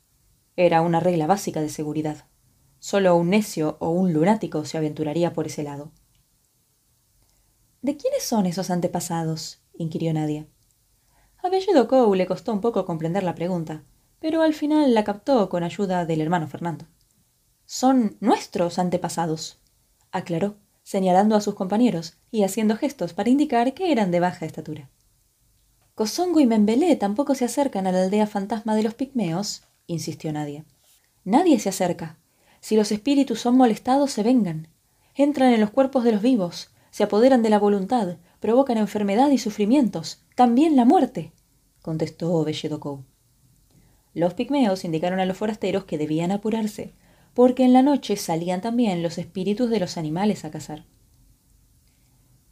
Era 0.56 0.80
una 0.80 0.98
regla 0.98 1.28
básica 1.28 1.60
de 1.60 1.68
seguridad. 1.68 2.24
Solo 2.80 3.14
un 3.14 3.30
necio 3.30 3.76
o 3.78 3.90
un 3.90 4.12
lunático 4.12 4.64
se 4.64 4.78
aventuraría 4.78 5.32
por 5.32 5.46
ese 5.46 5.62
lado. 5.62 5.92
¿De 7.82 7.96
quiénes 7.96 8.24
son 8.24 8.46
esos 8.46 8.68
antepasados? 8.70 9.62
inquirió 9.74 10.12
Nadia. 10.12 10.48
A 11.40 11.50
Belledo 11.50 11.86
Cow 11.86 12.12
le 12.16 12.26
costó 12.26 12.52
un 12.52 12.60
poco 12.60 12.84
comprender 12.84 13.22
la 13.22 13.36
pregunta, 13.36 13.84
pero 14.20 14.42
al 14.42 14.54
final 14.54 14.94
la 14.94 15.04
captó 15.04 15.48
con 15.48 15.62
ayuda 15.62 16.04
del 16.06 16.20
hermano 16.20 16.48
Fernando. 16.48 16.86
Son 17.66 18.16
nuestros 18.20 18.78
antepasados, 18.78 19.58
aclaró, 20.10 20.56
señalando 20.82 21.36
a 21.36 21.40
sus 21.40 21.54
compañeros 21.54 22.16
y 22.30 22.44
haciendo 22.44 22.76
gestos 22.76 23.12
para 23.12 23.30
indicar 23.30 23.74
que 23.74 23.92
eran 23.92 24.10
de 24.10 24.20
baja 24.20 24.46
estatura. 24.46 24.88
Cosongo 25.94 26.40
y 26.40 26.46
Membelé 26.46 26.96
tampoco 26.96 27.34
se 27.34 27.44
acercan 27.44 27.86
a 27.86 27.92
la 27.92 28.04
aldea 28.04 28.26
fantasma 28.26 28.76
de 28.76 28.84
los 28.84 28.94
pigmeos, 28.94 29.64
insistió 29.86 30.32
Nadia. 30.32 30.64
Nadie 31.24 31.58
se 31.58 31.68
acerca. 31.68 32.18
Si 32.60 32.76
los 32.76 32.92
espíritus 32.92 33.40
son 33.40 33.56
molestados, 33.56 34.12
se 34.12 34.22
vengan. 34.22 34.68
Entran 35.14 35.52
en 35.52 35.60
los 35.60 35.70
cuerpos 35.70 36.04
de 36.04 36.12
los 36.12 36.22
vivos, 36.22 36.70
se 36.90 37.04
apoderan 37.04 37.42
de 37.42 37.50
la 37.50 37.58
voluntad, 37.58 38.16
provocan 38.40 38.78
enfermedad 38.78 39.30
y 39.30 39.38
sufrimientos, 39.38 40.22
también 40.36 40.76
la 40.76 40.84
muerte, 40.84 41.32
contestó. 41.82 42.46
Los 44.18 44.34
pigmeos 44.34 44.84
indicaron 44.84 45.20
a 45.20 45.26
los 45.26 45.36
forasteros 45.36 45.84
que 45.84 45.96
debían 45.96 46.32
apurarse, 46.32 46.92
porque 47.34 47.62
en 47.62 47.72
la 47.72 47.82
noche 47.82 48.16
salían 48.16 48.60
también 48.60 49.00
los 49.00 49.16
espíritus 49.16 49.70
de 49.70 49.78
los 49.78 49.96
animales 49.96 50.44
a 50.44 50.50
cazar. 50.50 50.86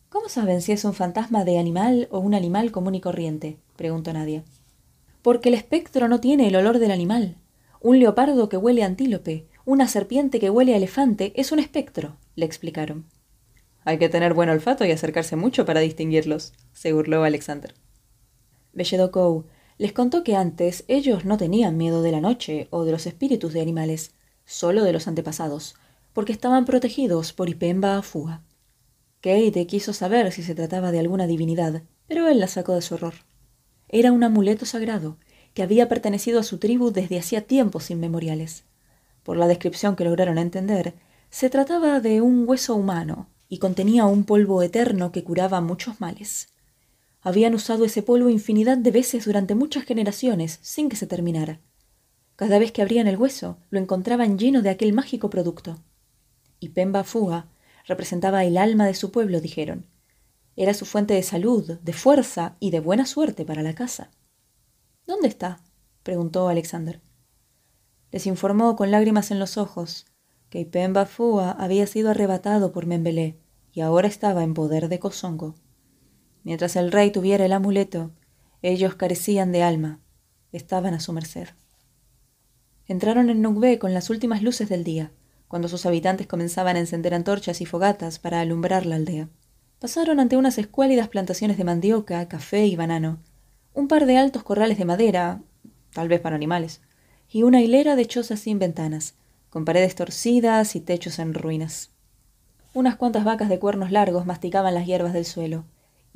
¿Cómo 0.08 0.28
saben 0.28 0.62
si 0.62 0.70
es 0.70 0.84
un 0.84 0.94
fantasma 0.94 1.44
de 1.44 1.58
animal 1.58 2.06
o 2.12 2.20
un 2.20 2.36
animal 2.36 2.70
común 2.70 2.94
y 2.94 3.00
corriente? 3.00 3.58
preguntó 3.74 4.12
Nadia. 4.12 4.44
Porque 5.22 5.48
el 5.48 5.56
espectro 5.56 6.06
no 6.06 6.20
tiene 6.20 6.46
el 6.46 6.54
olor 6.54 6.78
del 6.78 6.92
animal. 6.92 7.34
Un 7.80 7.98
leopardo 7.98 8.48
que 8.48 8.56
huele 8.56 8.84
a 8.84 8.86
antílope, 8.86 9.48
una 9.64 9.88
serpiente 9.88 10.38
que 10.38 10.50
huele 10.50 10.72
a 10.72 10.76
elefante, 10.76 11.32
es 11.34 11.50
un 11.50 11.58
espectro, 11.58 12.16
le 12.36 12.46
explicaron. 12.46 13.06
Hay 13.84 13.98
que 13.98 14.08
tener 14.08 14.34
buen 14.34 14.50
olfato 14.50 14.84
y 14.84 14.92
acercarse 14.92 15.34
mucho 15.34 15.64
para 15.66 15.80
distinguirlos, 15.80 16.52
se 16.72 16.92
burló 16.92 17.24
Alexander. 17.24 17.74
Belledocow 18.72 19.46
les 19.78 19.92
contó 19.92 20.24
que 20.24 20.36
antes 20.36 20.84
ellos 20.88 21.24
no 21.24 21.36
tenían 21.36 21.76
miedo 21.76 22.02
de 22.02 22.12
la 22.12 22.20
noche 22.20 22.68
o 22.70 22.84
de 22.84 22.92
los 22.92 23.06
espíritus 23.06 23.52
de 23.52 23.60
animales, 23.60 24.12
solo 24.44 24.84
de 24.84 24.92
los 24.92 25.06
antepasados, 25.08 25.74
porque 26.12 26.32
estaban 26.32 26.64
protegidos 26.64 27.32
por 27.32 27.48
Ipemba 27.48 28.00
Fuga. 28.02 28.42
Kate 29.20 29.66
quiso 29.66 29.92
saber 29.92 30.32
si 30.32 30.42
se 30.42 30.54
trataba 30.54 30.92
de 30.92 31.00
alguna 31.00 31.26
divinidad, 31.26 31.82
pero 32.06 32.28
él 32.28 32.40
la 32.40 32.48
sacó 32.48 32.74
de 32.74 32.82
su 32.82 32.94
horror. 32.94 33.14
Era 33.88 34.12
un 34.12 34.24
amuleto 34.24 34.64
sagrado 34.66 35.18
que 35.52 35.62
había 35.62 35.88
pertenecido 35.88 36.40
a 36.40 36.42
su 36.42 36.58
tribu 36.58 36.90
desde 36.90 37.18
hacía 37.18 37.42
tiempos 37.42 37.90
inmemoriales. 37.90 38.64
Por 39.22 39.36
la 39.36 39.46
descripción 39.46 39.96
que 39.96 40.04
lograron 40.04 40.38
entender, 40.38 40.94
se 41.30 41.50
trataba 41.50 42.00
de 42.00 42.20
un 42.20 42.48
hueso 42.48 42.74
humano, 42.74 43.28
y 43.48 43.58
contenía 43.58 44.06
un 44.06 44.24
polvo 44.24 44.62
eterno 44.62 45.12
que 45.12 45.24
curaba 45.24 45.60
muchos 45.60 46.00
males. 46.00 46.48
Habían 47.26 47.56
usado 47.56 47.84
ese 47.84 48.04
polvo 48.04 48.30
infinidad 48.30 48.78
de 48.78 48.92
veces 48.92 49.24
durante 49.24 49.56
muchas 49.56 49.82
generaciones 49.82 50.60
sin 50.62 50.88
que 50.88 50.94
se 50.94 51.08
terminara. 51.08 51.58
Cada 52.36 52.60
vez 52.60 52.70
que 52.70 52.82
abrían 52.82 53.08
el 53.08 53.16
hueso, 53.16 53.58
lo 53.68 53.80
encontraban 53.80 54.38
lleno 54.38 54.62
de 54.62 54.70
aquel 54.70 54.92
mágico 54.92 55.28
producto. 55.28 55.82
Y 56.60 56.68
Pemba 56.68 57.02
Fuga 57.02 57.48
representaba 57.84 58.44
el 58.44 58.56
alma 58.56 58.86
de 58.86 58.94
su 58.94 59.10
pueblo, 59.10 59.40
dijeron. 59.40 59.88
Era 60.54 60.72
su 60.72 60.86
fuente 60.86 61.14
de 61.14 61.24
salud, 61.24 61.80
de 61.80 61.92
fuerza 61.92 62.54
y 62.60 62.70
de 62.70 62.78
buena 62.78 63.06
suerte 63.06 63.44
para 63.44 63.64
la 63.64 63.74
casa. 63.74 64.12
¿Dónde 65.04 65.26
está? 65.26 65.58
preguntó 66.04 66.46
Alexander. 66.46 67.00
Les 68.12 68.28
informó 68.28 68.76
con 68.76 68.92
lágrimas 68.92 69.32
en 69.32 69.40
los 69.40 69.56
ojos 69.56 70.06
que 70.48 70.60
Ipemba 70.60 71.06
Fua 71.06 71.50
había 71.50 71.88
sido 71.88 72.10
arrebatado 72.10 72.70
por 72.70 72.86
Membelé 72.86 73.36
y 73.72 73.80
ahora 73.80 74.06
estaba 74.06 74.44
en 74.44 74.54
poder 74.54 74.88
de 74.88 75.00
Kosongo. 75.00 75.56
Mientras 76.46 76.76
el 76.76 76.92
rey 76.92 77.10
tuviera 77.10 77.44
el 77.44 77.52
amuleto, 77.52 78.12
ellos 78.62 78.94
carecían 78.94 79.50
de 79.50 79.64
alma, 79.64 79.98
estaban 80.52 80.94
a 80.94 81.00
su 81.00 81.12
merced. 81.12 81.48
Entraron 82.86 83.30
en 83.30 83.42
Nugbe 83.42 83.80
con 83.80 83.92
las 83.92 84.10
últimas 84.10 84.44
luces 84.44 84.68
del 84.68 84.84
día, 84.84 85.10
cuando 85.48 85.66
sus 85.66 85.86
habitantes 85.86 86.28
comenzaban 86.28 86.76
a 86.76 86.78
encender 86.78 87.14
antorchas 87.14 87.60
y 87.60 87.66
fogatas 87.66 88.20
para 88.20 88.40
alumbrar 88.40 88.86
la 88.86 88.94
aldea. 88.94 89.28
Pasaron 89.80 90.20
ante 90.20 90.36
unas 90.36 90.56
escuálidas 90.56 91.08
plantaciones 91.08 91.56
de 91.56 91.64
mandioca, 91.64 92.28
café 92.28 92.64
y 92.64 92.76
banano, 92.76 93.18
un 93.74 93.88
par 93.88 94.06
de 94.06 94.16
altos 94.16 94.44
corrales 94.44 94.78
de 94.78 94.84
madera, 94.84 95.42
tal 95.92 96.06
vez 96.06 96.20
para 96.20 96.36
animales, 96.36 96.80
y 97.28 97.42
una 97.42 97.60
hilera 97.60 97.96
de 97.96 98.06
chozas 98.06 98.38
sin 98.38 98.60
ventanas, 98.60 99.14
con 99.50 99.64
paredes 99.64 99.96
torcidas 99.96 100.76
y 100.76 100.80
techos 100.80 101.18
en 101.18 101.34
ruinas. 101.34 101.90
Unas 102.72 102.94
cuantas 102.94 103.24
vacas 103.24 103.48
de 103.48 103.58
cuernos 103.58 103.90
largos 103.90 104.26
masticaban 104.26 104.74
las 104.74 104.86
hierbas 104.86 105.12
del 105.12 105.24
suelo, 105.24 105.64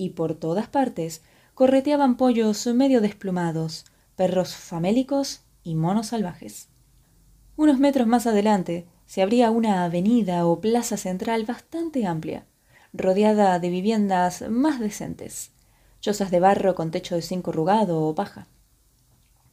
y 0.01 0.11
por 0.11 0.35
todas 0.35 0.67
partes 0.67 1.21
correteaban 1.53 2.17
pollos 2.17 2.67
medio 2.69 3.03
desplumados, 3.03 3.85
perros 4.17 4.57
famélicos 4.57 5.43
y 5.63 5.75
monos 5.75 6.07
salvajes. 6.07 6.69
Unos 7.55 7.79
metros 7.79 8.07
más 8.07 8.27
adelante 8.27 8.87
se 9.05 9.21
abría 9.21 9.51
una 9.51 9.85
avenida 9.85 10.47
o 10.47 10.59
plaza 10.63 10.97
central 10.97 11.45
bastante 11.45 12.07
amplia, 12.07 12.47
rodeada 12.95 13.59
de 13.59 13.69
viviendas 13.69 14.49
más 14.49 14.81
decentes, 14.81 15.51
chozas 16.01 16.31
de 16.31 16.41
barro 16.41 16.75
con 16.75 16.91
techo 16.91 17.15
de 17.15 17.21
zinc 17.21 17.47
arrugado 17.49 18.01
o 18.03 18.15
paja. 18.15 18.47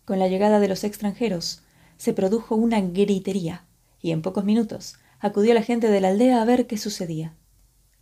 Con 0.05 0.17
la 0.17 0.29
llegada 0.29 0.61
de 0.61 0.69
los 0.69 0.85
extranjeros 0.85 1.61
se 1.97 2.13
produjo 2.13 2.55
una 2.55 2.79
gritería 2.79 3.65
y 4.01 4.11
en 4.11 4.21
pocos 4.21 4.45
minutos 4.45 4.95
acudió 5.19 5.53
la 5.53 5.61
gente 5.61 5.89
de 5.89 5.99
la 5.99 6.07
aldea 6.07 6.41
a 6.41 6.45
ver 6.45 6.67
qué 6.67 6.77
sucedía. 6.77 7.35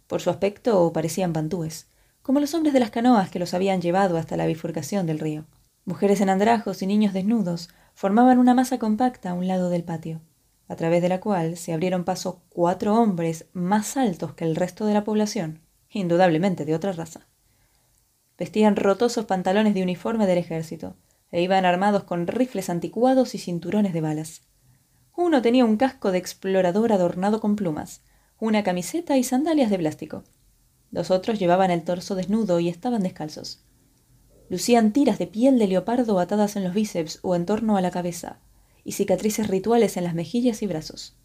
Por 0.05 0.21
su 0.21 0.29
aspecto 0.29 0.93
parecían 0.93 1.33
bantúes, 1.33 1.87
como 2.25 2.39
los 2.39 2.55
hombres 2.55 2.73
de 2.73 2.79
las 2.79 2.89
canoas 2.89 3.29
que 3.29 3.37
los 3.37 3.53
habían 3.53 3.81
llevado 3.81 4.17
hasta 4.17 4.35
la 4.35 4.47
bifurcación 4.47 5.05
del 5.05 5.19
río. 5.19 5.45
Mujeres 5.85 6.21
en 6.21 6.29
andrajos 6.29 6.81
y 6.81 6.87
niños 6.87 7.13
desnudos 7.13 7.69
formaban 7.93 8.39
una 8.39 8.55
masa 8.55 8.79
compacta 8.79 9.29
a 9.29 9.33
un 9.35 9.47
lado 9.47 9.69
del 9.69 9.83
patio, 9.83 10.21
a 10.67 10.75
través 10.75 11.03
de 11.03 11.09
la 11.09 11.19
cual 11.19 11.55
se 11.55 11.71
abrieron 11.71 12.03
paso 12.03 12.41
cuatro 12.49 12.95
hombres 12.95 13.45
más 13.53 13.95
altos 13.95 14.33
que 14.33 14.43
el 14.43 14.55
resto 14.55 14.87
de 14.87 14.95
la 14.95 15.03
población, 15.03 15.61
indudablemente 15.91 16.65
de 16.65 16.73
otra 16.73 16.93
raza. 16.93 17.27
Vestían 18.39 18.75
rotosos 18.75 19.25
pantalones 19.25 19.75
de 19.75 19.83
uniforme 19.83 20.25
del 20.25 20.39
ejército, 20.39 20.95
e 21.31 21.43
iban 21.43 21.63
armados 21.63 22.05
con 22.05 22.25
rifles 22.25 22.71
anticuados 22.71 23.35
y 23.35 23.37
cinturones 23.37 23.93
de 23.93 24.01
balas. 24.01 24.41
Uno 25.15 25.43
tenía 25.43 25.63
un 25.63 25.77
casco 25.77 26.11
de 26.11 26.17
explorador 26.17 26.91
adornado 26.91 27.39
con 27.39 27.55
plumas, 27.55 28.01
una 28.39 28.63
camiseta 28.63 29.15
y 29.15 29.23
sandalias 29.23 29.69
de 29.69 29.77
plástico. 29.77 30.23
Los 30.95 31.11
otros 31.11 31.39
llevaban 31.39 31.71
el 31.71 31.83
torso 31.83 32.15
desnudo 32.15 32.61
y 32.61 32.69
estaban 32.69 33.03
descalzos. 33.03 33.59
Lucían 34.47 34.93
tiras 34.93 35.19
de 35.19 35.27
piel 35.27 35.59
de 35.59 35.67
leopardo 35.67 36.19
atadas 36.19 36.55
en 36.55 36.63
los 36.63 36.73
bíceps 36.73 37.19
o 37.21 37.35
en 37.35 37.45
torno 37.45 37.75
a 37.75 37.81
la 37.81 37.91
cabeza, 37.91 38.39
y 38.85 38.93
cicatrices 38.93 39.49
rituales 39.49 39.97
en 39.97 40.05
las 40.05 40.13
mejillas 40.13 40.61
y 40.61 40.67
brazos. 40.67 41.17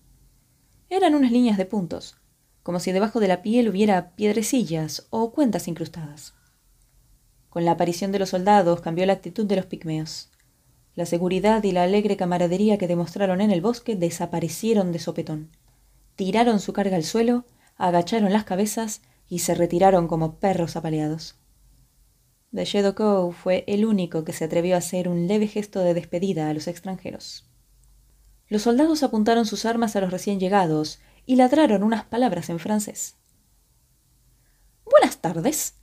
Eran 0.88 1.14
unas 1.14 1.30
líneas 1.30 1.56
de 1.56 1.66
puntos, 1.66 2.16
como 2.64 2.80
si 2.80 2.90
debajo 2.90 3.20
de 3.20 3.28
la 3.28 3.42
piel 3.42 3.68
hubiera 3.68 4.16
piedrecillas 4.16 5.06
o 5.10 5.30
cuentas 5.30 5.68
incrustadas. 5.68 6.34
Con 7.48 7.64
la 7.64 7.70
aparición 7.70 8.10
de 8.10 8.18
los 8.18 8.30
soldados 8.30 8.80
cambió 8.80 9.06
la 9.06 9.12
actitud 9.12 9.46
de 9.46 9.54
los 9.54 9.66
pigmeos. 9.66 10.32
La 10.96 11.06
seguridad 11.06 11.62
y 11.62 11.70
la 11.70 11.84
alegre 11.84 12.16
camaradería 12.16 12.76
que 12.76 12.88
demostraron 12.88 13.40
en 13.40 13.52
el 13.52 13.60
bosque 13.60 13.94
desaparecieron 13.94 14.90
de 14.90 14.98
sopetón. 14.98 15.50
Tiraron 16.16 16.58
su 16.58 16.72
carga 16.72 16.96
al 16.96 17.04
suelo, 17.04 17.44
agacharon 17.76 18.32
las 18.32 18.42
cabezas 18.42 19.02
y 19.30 19.38
se 19.38 19.54
retiraron 19.54 20.08
como 20.08 20.38
perros 20.38 20.76
apaleados. 20.76 21.36
Belledo 22.50 23.30
fue 23.30 23.64
el 23.68 23.86
único 23.86 24.24
que 24.24 24.32
se 24.32 24.44
atrevió 24.44 24.74
a 24.74 24.78
hacer 24.78 25.08
un 25.08 25.28
leve 25.28 25.46
gesto 25.46 25.80
de 25.80 25.94
despedida 25.94 26.50
a 26.50 26.52
los 26.52 26.66
extranjeros. 26.66 27.48
Los 28.48 28.62
soldados 28.62 29.04
apuntaron 29.04 29.46
sus 29.46 29.64
armas 29.64 29.94
a 29.94 30.00
los 30.00 30.10
recién 30.10 30.40
llegados 30.40 30.98
y 31.24 31.36
ladraron 31.36 31.84
unas 31.84 32.04
palabras 32.04 32.50
en 32.50 32.58
francés. 32.58 33.14
Buenas 34.84 35.18
tardes, 35.18 35.74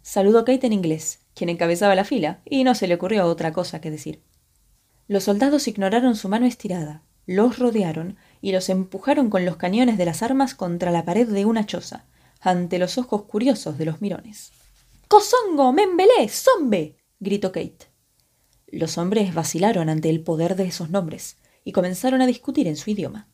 saludó 0.00 0.44
Kate 0.44 0.68
en 0.68 0.72
inglés, 0.72 1.18
quien 1.34 1.50
encabezaba 1.50 1.96
la 1.96 2.04
fila, 2.04 2.40
y 2.44 2.62
no 2.62 2.76
se 2.76 2.86
le 2.86 2.94
ocurrió 2.94 3.26
otra 3.26 3.52
cosa 3.52 3.80
que 3.80 3.90
decir. 3.90 4.22
Los 5.08 5.24
soldados 5.24 5.66
ignoraron 5.66 6.14
su 6.14 6.28
mano 6.28 6.46
estirada, 6.46 7.02
los 7.26 7.58
rodearon 7.58 8.16
y 8.40 8.52
los 8.52 8.68
empujaron 8.68 9.28
con 9.28 9.44
los 9.44 9.56
cañones 9.56 9.98
de 9.98 10.04
las 10.04 10.22
armas 10.22 10.54
contra 10.54 10.92
la 10.92 11.04
pared 11.04 11.28
de 11.28 11.44
una 11.44 11.66
choza, 11.66 12.06
ante 12.42 12.78
los 12.78 12.98
ojos 12.98 13.22
curiosos 13.22 13.78
de 13.78 13.84
los 13.84 14.00
mirones. 14.00 14.52
¡Cosongo! 15.08 15.72
¡Membelé! 15.72 16.28
¡Zombe! 16.28 16.96
gritó 17.20 17.52
Kate. 17.52 17.86
Los 18.66 18.98
hombres 18.98 19.32
vacilaron 19.32 19.88
ante 19.88 20.10
el 20.10 20.22
poder 20.22 20.56
de 20.56 20.64
esos 20.64 20.90
nombres 20.90 21.36
y 21.64 21.72
comenzaron 21.72 22.20
a 22.20 22.26
discutir 22.26 22.66
en 22.66 22.76
su 22.76 22.90
idioma. 22.90 23.28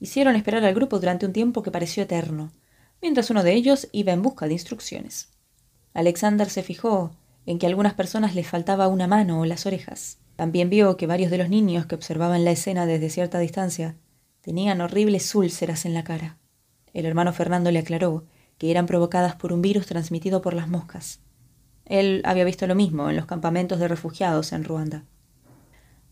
Hicieron 0.00 0.34
esperar 0.34 0.64
al 0.64 0.74
grupo 0.74 0.98
durante 0.98 1.26
un 1.26 1.32
tiempo 1.32 1.62
que 1.62 1.70
pareció 1.70 2.04
eterno, 2.04 2.52
mientras 3.02 3.30
uno 3.30 3.42
de 3.42 3.52
ellos 3.52 3.88
iba 3.92 4.12
en 4.12 4.22
busca 4.22 4.46
de 4.46 4.54
instrucciones. 4.54 5.28
Alexander 5.92 6.48
se 6.48 6.62
fijó 6.62 7.10
en 7.44 7.58
que 7.58 7.66
a 7.66 7.68
algunas 7.68 7.94
personas 7.94 8.34
les 8.34 8.46
faltaba 8.46 8.88
una 8.88 9.06
mano 9.06 9.40
o 9.40 9.44
las 9.44 9.66
orejas. 9.66 10.18
También 10.36 10.70
vio 10.70 10.96
que 10.96 11.06
varios 11.06 11.30
de 11.30 11.38
los 11.38 11.50
niños 11.50 11.86
que 11.86 11.96
observaban 11.96 12.44
la 12.44 12.52
escena 12.52 12.86
desde 12.86 13.10
cierta 13.10 13.40
distancia 13.40 13.96
tenían 14.40 14.80
horribles 14.80 15.34
úlceras 15.34 15.84
en 15.84 15.94
la 15.94 16.04
cara. 16.04 16.38
El 16.94 17.04
hermano 17.04 17.32
Fernando 17.32 17.70
le 17.70 17.80
aclaró 17.80 18.24
que 18.58 18.70
eran 18.70 18.86
provocadas 18.86 19.36
por 19.36 19.52
un 19.52 19.62
virus 19.62 19.86
transmitido 19.86 20.42
por 20.42 20.54
las 20.54 20.68
moscas. 20.68 21.20
Él 21.84 22.20
había 22.24 22.44
visto 22.44 22.66
lo 22.66 22.74
mismo 22.74 23.08
en 23.08 23.16
los 23.16 23.26
campamentos 23.26 23.78
de 23.78 23.88
refugiados 23.88 24.52
en 24.52 24.64
Ruanda. 24.64 25.04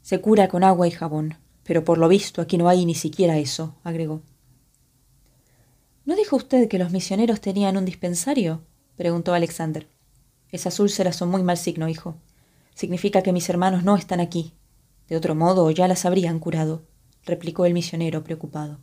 Se 0.00 0.20
cura 0.20 0.48
con 0.48 0.64
agua 0.64 0.88
y 0.88 0.90
jabón, 0.92 1.36
pero 1.64 1.84
por 1.84 1.98
lo 1.98 2.08
visto 2.08 2.40
aquí 2.40 2.56
no 2.56 2.68
hay 2.68 2.86
ni 2.86 2.94
siquiera 2.94 3.36
eso, 3.36 3.74
agregó. 3.84 4.22
¿No 6.04 6.14
dijo 6.14 6.36
usted 6.36 6.68
que 6.68 6.78
los 6.78 6.92
misioneros 6.92 7.40
tenían 7.40 7.76
un 7.76 7.84
dispensario? 7.84 8.62
preguntó 8.96 9.34
Alexander. 9.34 9.88
Esas 10.50 10.78
úlceras 10.78 11.16
son 11.16 11.28
muy 11.28 11.42
mal 11.42 11.58
signo, 11.58 11.88
hijo. 11.88 12.16
Significa 12.74 13.22
que 13.22 13.32
mis 13.32 13.48
hermanos 13.50 13.82
no 13.82 13.96
están 13.96 14.20
aquí. 14.20 14.52
De 15.08 15.16
otro 15.16 15.34
modo 15.34 15.70
ya 15.72 15.88
las 15.88 16.04
habrían 16.04 16.38
curado, 16.38 16.84
replicó 17.24 17.66
el 17.66 17.74
misionero 17.74 18.22
preocupado. 18.22 18.78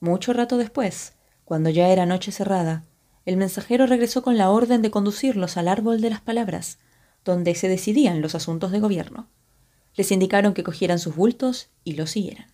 Mucho 0.00 0.32
rato 0.32 0.56
después, 0.56 1.12
cuando 1.48 1.70
ya 1.70 1.88
era 1.88 2.04
noche 2.04 2.30
cerrada, 2.30 2.84
el 3.24 3.38
mensajero 3.38 3.86
regresó 3.86 4.22
con 4.22 4.36
la 4.36 4.50
orden 4.50 4.82
de 4.82 4.90
conducirlos 4.90 5.56
al 5.56 5.68
árbol 5.68 6.02
de 6.02 6.10
las 6.10 6.20
palabras, 6.20 6.76
donde 7.24 7.54
se 7.54 7.68
decidían 7.68 8.20
los 8.20 8.34
asuntos 8.34 8.70
de 8.70 8.80
gobierno. 8.80 9.30
Les 9.94 10.12
indicaron 10.12 10.52
que 10.52 10.62
cogieran 10.62 10.98
sus 10.98 11.16
bultos 11.16 11.70
y 11.84 11.94
los 11.94 12.10
siguieran. 12.10 12.52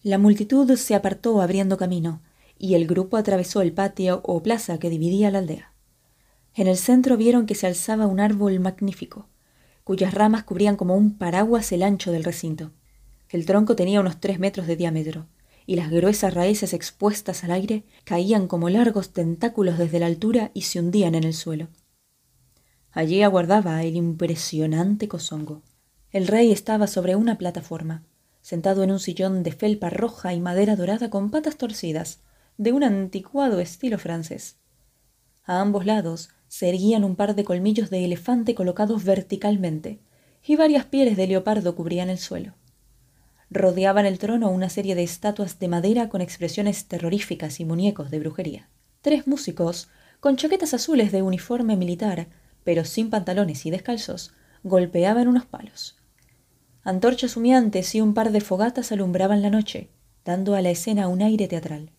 La 0.00 0.16
multitud 0.16 0.74
se 0.76 0.94
apartó 0.94 1.42
abriendo 1.42 1.76
camino, 1.76 2.22
y 2.58 2.74
el 2.74 2.86
grupo 2.86 3.18
atravesó 3.18 3.60
el 3.60 3.74
patio 3.74 4.22
o 4.24 4.42
plaza 4.42 4.78
que 4.78 4.88
dividía 4.88 5.30
la 5.30 5.40
aldea. 5.40 5.74
En 6.54 6.68
el 6.68 6.78
centro 6.78 7.18
vieron 7.18 7.44
que 7.44 7.54
se 7.54 7.66
alzaba 7.66 8.06
un 8.06 8.20
árbol 8.20 8.58
magnífico, 8.60 9.28
cuyas 9.84 10.14
ramas 10.14 10.44
cubrían 10.44 10.76
como 10.76 10.96
un 10.96 11.18
paraguas 11.18 11.70
el 11.70 11.82
ancho 11.82 12.12
del 12.12 12.24
recinto. 12.24 12.72
El 13.28 13.44
tronco 13.44 13.76
tenía 13.76 14.00
unos 14.00 14.20
tres 14.20 14.38
metros 14.38 14.66
de 14.66 14.76
diámetro, 14.76 15.26
y 15.66 15.76
las 15.76 15.90
gruesas 15.90 16.32
raíces 16.32 16.72
expuestas 16.72 17.44
al 17.44 17.50
aire 17.50 17.84
caían 18.04 18.46
como 18.46 18.70
largos 18.70 19.12
tentáculos 19.12 19.78
desde 19.78 19.98
la 19.98 20.06
altura 20.06 20.52
y 20.54 20.62
se 20.62 20.78
hundían 20.78 21.14
en 21.16 21.24
el 21.24 21.34
suelo. 21.34 21.68
Allí 22.92 23.22
aguardaba 23.22 23.82
el 23.82 23.96
impresionante 23.96 25.08
cosongo. 25.08 25.62
El 26.10 26.28
rey 26.28 26.52
estaba 26.52 26.86
sobre 26.86 27.16
una 27.16 27.36
plataforma, 27.36 28.04
sentado 28.40 28.84
en 28.84 28.92
un 28.92 29.00
sillón 29.00 29.42
de 29.42 29.52
felpa 29.52 29.90
roja 29.90 30.32
y 30.32 30.40
madera 30.40 30.76
dorada 30.76 31.10
con 31.10 31.30
patas 31.30 31.56
torcidas, 31.56 32.20
de 32.56 32.72
un 32.72 32.84
anticuado 32.84 33.60
estilo 33.60 33.98
francés. 33.98 34.56
A 35.44 35.60
ambos 35.60 35.84
lados 35.84 36.30
se 36.48 36.68
erguían 36.68 37.04
un 37.04 37.16
par 37.16 37.34
de 37.34 37.44
colmillos 37.44 37.90
de 37.90 38.04
elefante 38.04 38.54
colocados 38.54 39.04
verticalmente, 39.04 40.00
y 40.46 40.56
varias 40.56 40.84
pieles 40.84 41.16
de 41.16 41.26
leopardo 41.26 41.74
cubrían 41.74 42.08
el 42.08 42.18
suelo. 42.18 42.54
Rodeaban 43.50 44.06
el 44.06 44.18
trono 44.18 44.50
una 44.50 44.68
serie 44.68 44.94
de 44.94 45.04
estatuas 45.04 45.58
de 45.58 45.68
madera 45.68 46.08
con 46.08 46.20
expresiones 46.20 46.86
terroríficas 46.86 47.60
y 47.60 47.64
muñecos 47.64 48.10
de 48.10 48.18
brujería. 48.18 48.68
Tres 49.02 49.26
músicos, 49.26 49.88
con 50.18 50.36
chaquetas 50.36 50.74
azules 50.74 51.12
de 51.12 51.22
uniforme 51.22 51.76
militar, 51.76 52.26
pero 52.64 52.84
sin 52.84 53.10
pantalones 53.10 53.64
y 53.64 53.70
descalzos, 53.70 54.34
golpeaban 54.64 55.28
unos 55.28 55.46
palos. 55.46 55.96
Antorchas 56.82 57.36
humeantes 57.36 57.94
y 57.94 58.00
un 58.00 58.14
par 58.14 58.32
de 58.32 58.40
fogatas 58.40 58.90
alumbraban 58.90 59.42
la 59.42 59.50
noche, 59.50 59.90
dando 60.24 60.54
a 60.54 60.60
la 60.60 60.70
escena 60.70 61.06
un 61.06 61.22
aire 61.22 61.46
teatral. 61.46 61.92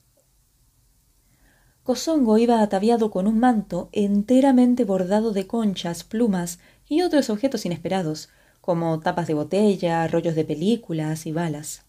Cosongo 1.84 2.38
iba 2.38 2.62
ataviado 2.62 3.10
con 3.10 3.28
un 3.28 3.40
manto 3.40 3.88
enteramente 3.94 4.84
bordado 4.84 5.32
de 5.32 5.48
conchas, 5.48 6.04
plumas 6.04 6.60
y 6.86 7.02
otros 7.02 7.30
objetos 7.30 7.66
inesperados, 7.66 8.28
como 8.68 9.00
tapas 9.00 9.28
de 9.28 9.34
botella, 9.34 10.06
rollos 10.10 10.36
de 10.36 10.44
películas 10.44 11.26
y 11.26 11.32
balas. 11.32 11.86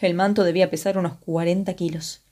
El 0.00 0.14
manto 0.14 0.42
debía 0.42 0.70
pesar 0.70 0.98
unos 0.98 1.14
cuarenta 1.18 1.74
kilos. 1.74 2.24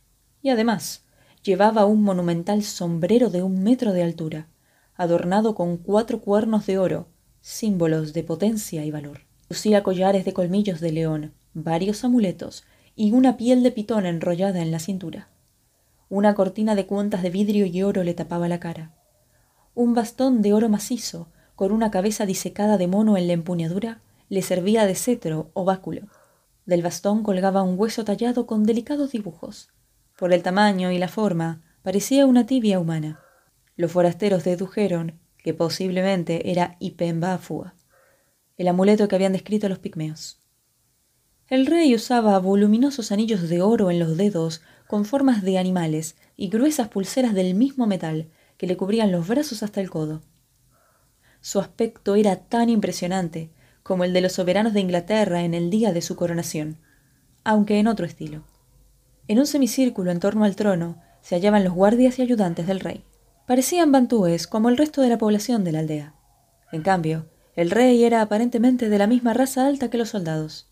Y 0.43 0.49
además, 0.49 1.05
llevaba 1.45 1.85
un 1.85 2.03
monumental 2.03 2.65
sombrero 2.65 3.31
de 3.31 3.45
un 3.45 3.63
metro 3.63 3.93
de 3.93 4.03
altura, 4.03 4.49
adornado 4.97 5.55
con 5.55 5.77
cuatro 5.77 6.21
cuernos 6.21 6.67
de 6.67 6.77
oro, 6.77 7.07
símbolos 7.41 8.13
de 8.15 8.25
potencia 8.25 8.85
y 8.85 8.91
valor. 8.91 9.21
Lucía 9.49 9.85
collares 9.85 10.25
de 10.25 10.33
colmillos 10.33 10.81
de 10.81 10.91
león, 10.91 11.33
varios 11.53 12.03
amuletos 12.03 12.65
y 12.97 13.13
una 13.13 13.37
piel 13.37 13.63
de 13.63 13.71
pitón 13.71 14.07
enrollada 14.07 14.61
en 14.61 14.73
la 14.73 14.81
cintura. 14.81 15.29
Una 16.09 16.35
cortina 16.35 16.75
de 16.75 16.87
cuentas 16.87 17.23
de 17.23 17.31
vidrio 17.31 17.65
y 17.65 17.85
oro 17.85 18.03
le 18.03 18.15
tapaba 18.15 18.49
la 18.49 18.59
cara. 18.59 18.93
Un 19.77 19.95
bastón 19.95 20.43
de 20.43 20.53
oro 20.53 20.69
macizo 20.69 21.29
con 21.55 21.73
una 21.73 21.90
cabeza 21.90 22.27
disecada 22.27 22.79
de 22.79 22.87
mono 22.87 23.17
en 23.17 23.27
la 23.27 23.33
empuñadura, 23.33 24.01
le 24.29 24.43
servía 24.43 24.87
de 24.87 24.95
cetro 24.95 25.51
o 25.55 25.64
báculo. 25.64 26.09
Del 26.67 26.83
bastón 26.83 27.23
colgaba 27.23 27.62
un 27.62 27.79
hueso 27.79 28.05
tallado 28.05 28.47
con 28.47 28.64
delicados 28.64 29.12
dibujos. 29.12 29.71
Por 30.19 30.33
el 30.33 30.43
tamaño 30.43 30.90
y 30.90 30.99
la 30.99 31.09
forma, 31.09 31.62
parecía 31.83 32.27
una 32.27 32.47
tibia 32.47 32.81
humana. 32.81 33.21
Los 33.77 33.93
forasteros 33.93 34.45
dedujeron 34.45 35.21
que 35.38 35.55
posiblemente 35.55 36.51
era 36.51 36.77
Ipembafua, 36.81 37.75
el 38.57 38.69
amuleto 38.69 39.09
que 39.09 39.17
habían 39.17 39.33
descrito 39.33 39.69
los 39.69 39.79
pigmeos. 39.79 40.40
El 41.49 41.67
rey 41.67 41.95
usaba 41.95 42.38
voluminosos 42.38 43.12
anillos 43.12 43.49
de 43.49 43.61
oro 43.61 43.90
en 43.90 43.99
los 43.99 44.17
dedos 44.17 44.62
con 44.87 45.05
formas 45.05 45.43
de 45.43 45.59
animales 45.59 46.17
y 46.37 46.49
gruesas 46.49 46.88
pulseras 46.88 47.35
del 47.35 47.55
mismo 47.55 47.87
metal 47.87 48.31
que 48.57 48.67
le 48.67 48.77
cubrían 48.77 49.12
los 49.12 49.29
brazos 49.29 49.62
hasta 49.62 49.83
el 49.83 49.90
codo. 49.90 50.23
Su 51.45 51.61
aspecto 51.61 52.15
era 52.15 52.37
tan 52.37 52.71
impresionante 52.71 53.51
como 53.83 54.05
el 54.05 54.15
de 54.15 54.23
los 54.23 54.33
soberanos 54.33 54.73
de 54.73 54.81
Inglaterra 54.81 55.43
en 55.43 55.53
el 55.53 55.69
día 55.69 55.93
de 55.93 56.01
su 56.01 56.17
coronación, 56.17 56.79
aunque 57.45 57.79
en 57.79 57.87
otro 57.87 58.07
estilo. 58.07 58.45
En 59.29 59.39
un 59.39 59.47
semicírculo 59.47 60.11
en 60.11 60.21
torno 60.21 60.47
al 60.47 60.57
trono 60.57 61.03
se 61.21 61.35
hallaban 61.35 61.63
los 61.63 61.75
guardias 61.75 62.19
y 62.19 62.23
ayudantes 62.23 62.67
del 62.67 62.81
rey. 62.81 63.05
Parecían 63.47 63.93
bantúes 63.93 64.47
como 64.47 64.71
el 64.71 64.79
resto 64.79 65.03
de 65.03 65.11
la 65.11 65.19
población 65.19 65.65
de 65.65 65.73
la 65.73 65.81
aldea. 65.81 66.15
En 66.73 66.81
cambio, 66.81 67.27
el 67.57 67.71
rey 67.71 68.05
era 68.05 68.23
aparentemente 68.23 68.89
de 68.89 68.97
la 68.97 69.07
misma 69.07 69.35
raza 69.35 69.67
alta 69.67 69.91
que 69.91 69.99
los 69.99 70.09
soldados. 70.09 70.71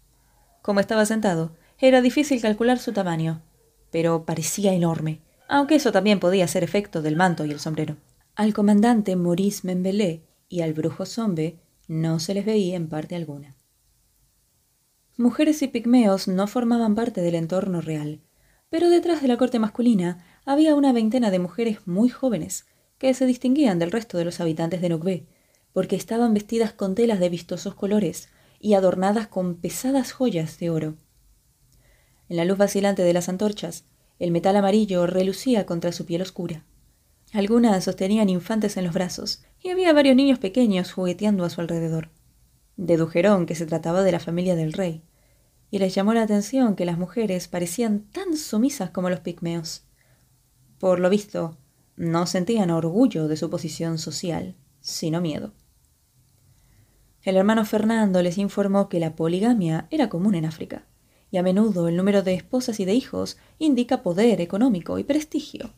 Como 0.62 0.80
estaba 0.80 1.04
sentado, 1.04 1.52
era 1.80 2.00
difícil 2.00 2.40
calcular 2.40 2.78
su 2.78 2.94
tamaño, 2.94 3.42
pero 3.90 4.24
parecía 4.24 4.72
enorme, 4.72 5.20
aunque 5.48 5.74
eso 5.74 5.92
también 5.92 6.18
podía 6.18 6.48
ser 6.48 6.64
efecto 6.64 7.02
del 7.02 7.16
manto 7.16 7.44
y 7.44 7.50
el 7.50 7.60
sombrero. 7.60 7.98
Al 8.36 8.54
comandante 8.54 9.16
Maurice 9.16 9.66
Membelé 9.66 10.22
y 10.52 10.60
al 10.60 10.74
brujo 10.74 11.06
zombe 11.06 11.56
no 11.88 12.20
se 12.20 12.34
les 12.34 12.44
veía 12.44 12.76
en 12.76 12.86
parte 12.86 13.16
alguna. 13.16 13.56
Mujeres 15.16 15.62
y 15.62 15.68
pigmeos 15.68 16.28
no 16.28 16.46
formaban 16.46 16.94
parte 16.94 17.22
del 17.22 17.36
entorno 17.36 17.80
real, 17.80 18.20
pero 18.68 18.90
detrás 18.90 19.22
de 19.22 19.28
la 19.28 19.38
corte 19.38 19.58
masculina 19.58 20.22
había 20.44 20.74
una 20.74 20.92
veintena 20.92 21.30
de 21.30 21.38
mujeres 21.38 21.78
muy 21.86 22.10
jóvenes 22.10 22.66
que 22.98 23.14
se 23.14 23.24
distinguían 23.24 23.78
del 23.78 23.90
resto 23.90 24.18
de 24.18 24.26
los 24.26 24.40
habitantes 24.40 24.82
de 24.82 24.90
Nukbe, 24.90 25.26
porque 25.72 25.96
estaban 25.96 26.34
vestidas 26.34 26.74
con 26.74 26.94
telas 26.94 27.18
de 27.18 27.30
vistosos 27.30 27.74
colores 27.74 28.28
y 28.60 28.74
adornadas 28.74 29.28
con 29.28 29.54
pesadas 29.54 30.12
joyas 30.12 30.58
de 30.58 30.68
oro. 30.68 30.96
En 32.28 32.36
la 32.36 32.44
luz 32.44 32.58
vacilante 32.58 33.02
de 33.02 33.12
las 33.14 33.30
antorchas, 33.30 33.86
el 34.18 34.30
metal 34.30 34.56
amarillo 34.56 35.06
relucía 35.06 35.64
contra 35.64 35.92
su 35.92 36.04
piel 36.04 36.20
oscura. 36.20 36.66
Algunas 37.32 37.84
sostenían 37.84 38.28
infantes 38.28 38.76
en 38.76 38.84
los 38.84 38.92
brazos, 38.92 39.42
y 39.62 39.70
había 39.70 39.94
varios 39.94 40.16
niños 40.16 40.38
pequeños 40.38 40.92
jugueteando 40.92 41.44
a 41.44 41.50
su 41.50 41.62
alrededor. 41.62 42.10
Dedujeron 42.76 43.46
que 43.46 43.54
se 43.54 43.64
trataba 43.64 44.02
de 44.02 44.12
la 44.12 44.20
familia 44.20 44.54
del 44.54 44.74
rey, 44.74 45.02
y 45.70 45.78
les 45.78 45.94
llamó 45.94 46.12
la 46.12 46.22
atención 46.22 46.76
que 46.76 46.84
las 46.84 46.98
mujeres 46.98 47.48
parecían 47.48 48.00
tan 48.10 48.36
sumisas 48.36 48.90
como 48.90 49.08
los 49.08 49.20
pigmeos. 49.20 49.84
Por 50.78 51.00
lo 51.00 51.08
visto, 51.08 51.56
no 51.96 52.26
sentían 52.26 52.70
orgullo 52.70 53.28
de 53.28 53.38
su 53.38 53.48
posición 53.48 53.96
social, 53.96 54.54
sino 54.80 55.22
miedo. 55.22 55.54
El 57.22 57.36
hermano 57.36 57.64
Fernando 57.64 58.20
les 58.20 58.36
informó 58.36 58.90
que 58.90 59.00
la 59.00 59.16
poligamia 59.16 59.86
era 59.90 60.10
común 60.10 60.34
en 60.34 60.44
África, 60.44 60.84
y 61.30 61.38
a 61.38 61.42
menudo 61.42 61.88
el 61.88 61.96
número 61.96 62.22
de 62.22 62.34
esposas 62.34 62.78
y 62.78 62.84
de 62.84 62.92
hijos 62.92 63.38
indica 63.58 64.02
poder 64.02 64.42
económico 64.42 64.98
y 64.98 65.04
prestigio. 65.04 65.72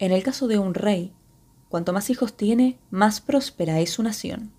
En 0.00 0.12
el 0.12 0.22
caso 0.22 0.48
de 0.48 0.58
un 0.58 0.72
rey, 0.72 1.12
cuanto 1.68 1.92
más 1.92 2.08
hijos 2.08 2.34
tiene, 2.34 2.78
más 2.90 3.20
próspera 3.20 3.80
es 3.80 3.90
su 3.90 4.02
nación. 4.02 4.50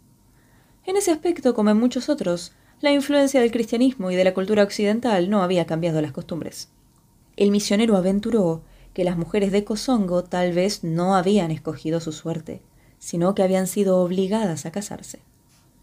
En 0.86 0.98
ese 0.98 1.10
aspecto, 1.10 1.56
como 1.56 1.72
en 1.72 1.80
muchos 1.80 2.10
otros, 2.10 2.54
la 2.80 2.92
influencia 2.92 3.42
del 3.42 3.50
cristianismo 3.50 4.12
y 4.12 4.16
de 4.16 4.24
la 4.24 4.36
cultura 4.36 4.62
occidental 4.62 5.32
no 5.32 5.42
había 5.42 5.66
cambiado 5.66 6.00
las 6.00 6.12
costumbres. 6.12 6.70
El 7.38 7.50
misionero 7.50 7.98
aventuró 7.98 8.62
que 8.94 9.04
las 9.04 9.18
mujeres 9.18 9.52
de 9.52 9.64
Kosongo 9.64 10.24
tal 10.24 10.54
vez 10.54 10.84
no 10.84 11.16
habían 11.16 11.50
escogido 11.50 12.02
su 12.02 12.12
suerte, 12.12 12.62
sino 13.00 13.34
que 13.34 13.42
habían 13.42 13.66
sido 13.66 13.98
obligadas 13.98 14.68
a 14.68 14.72
casarse. 14.72 15.24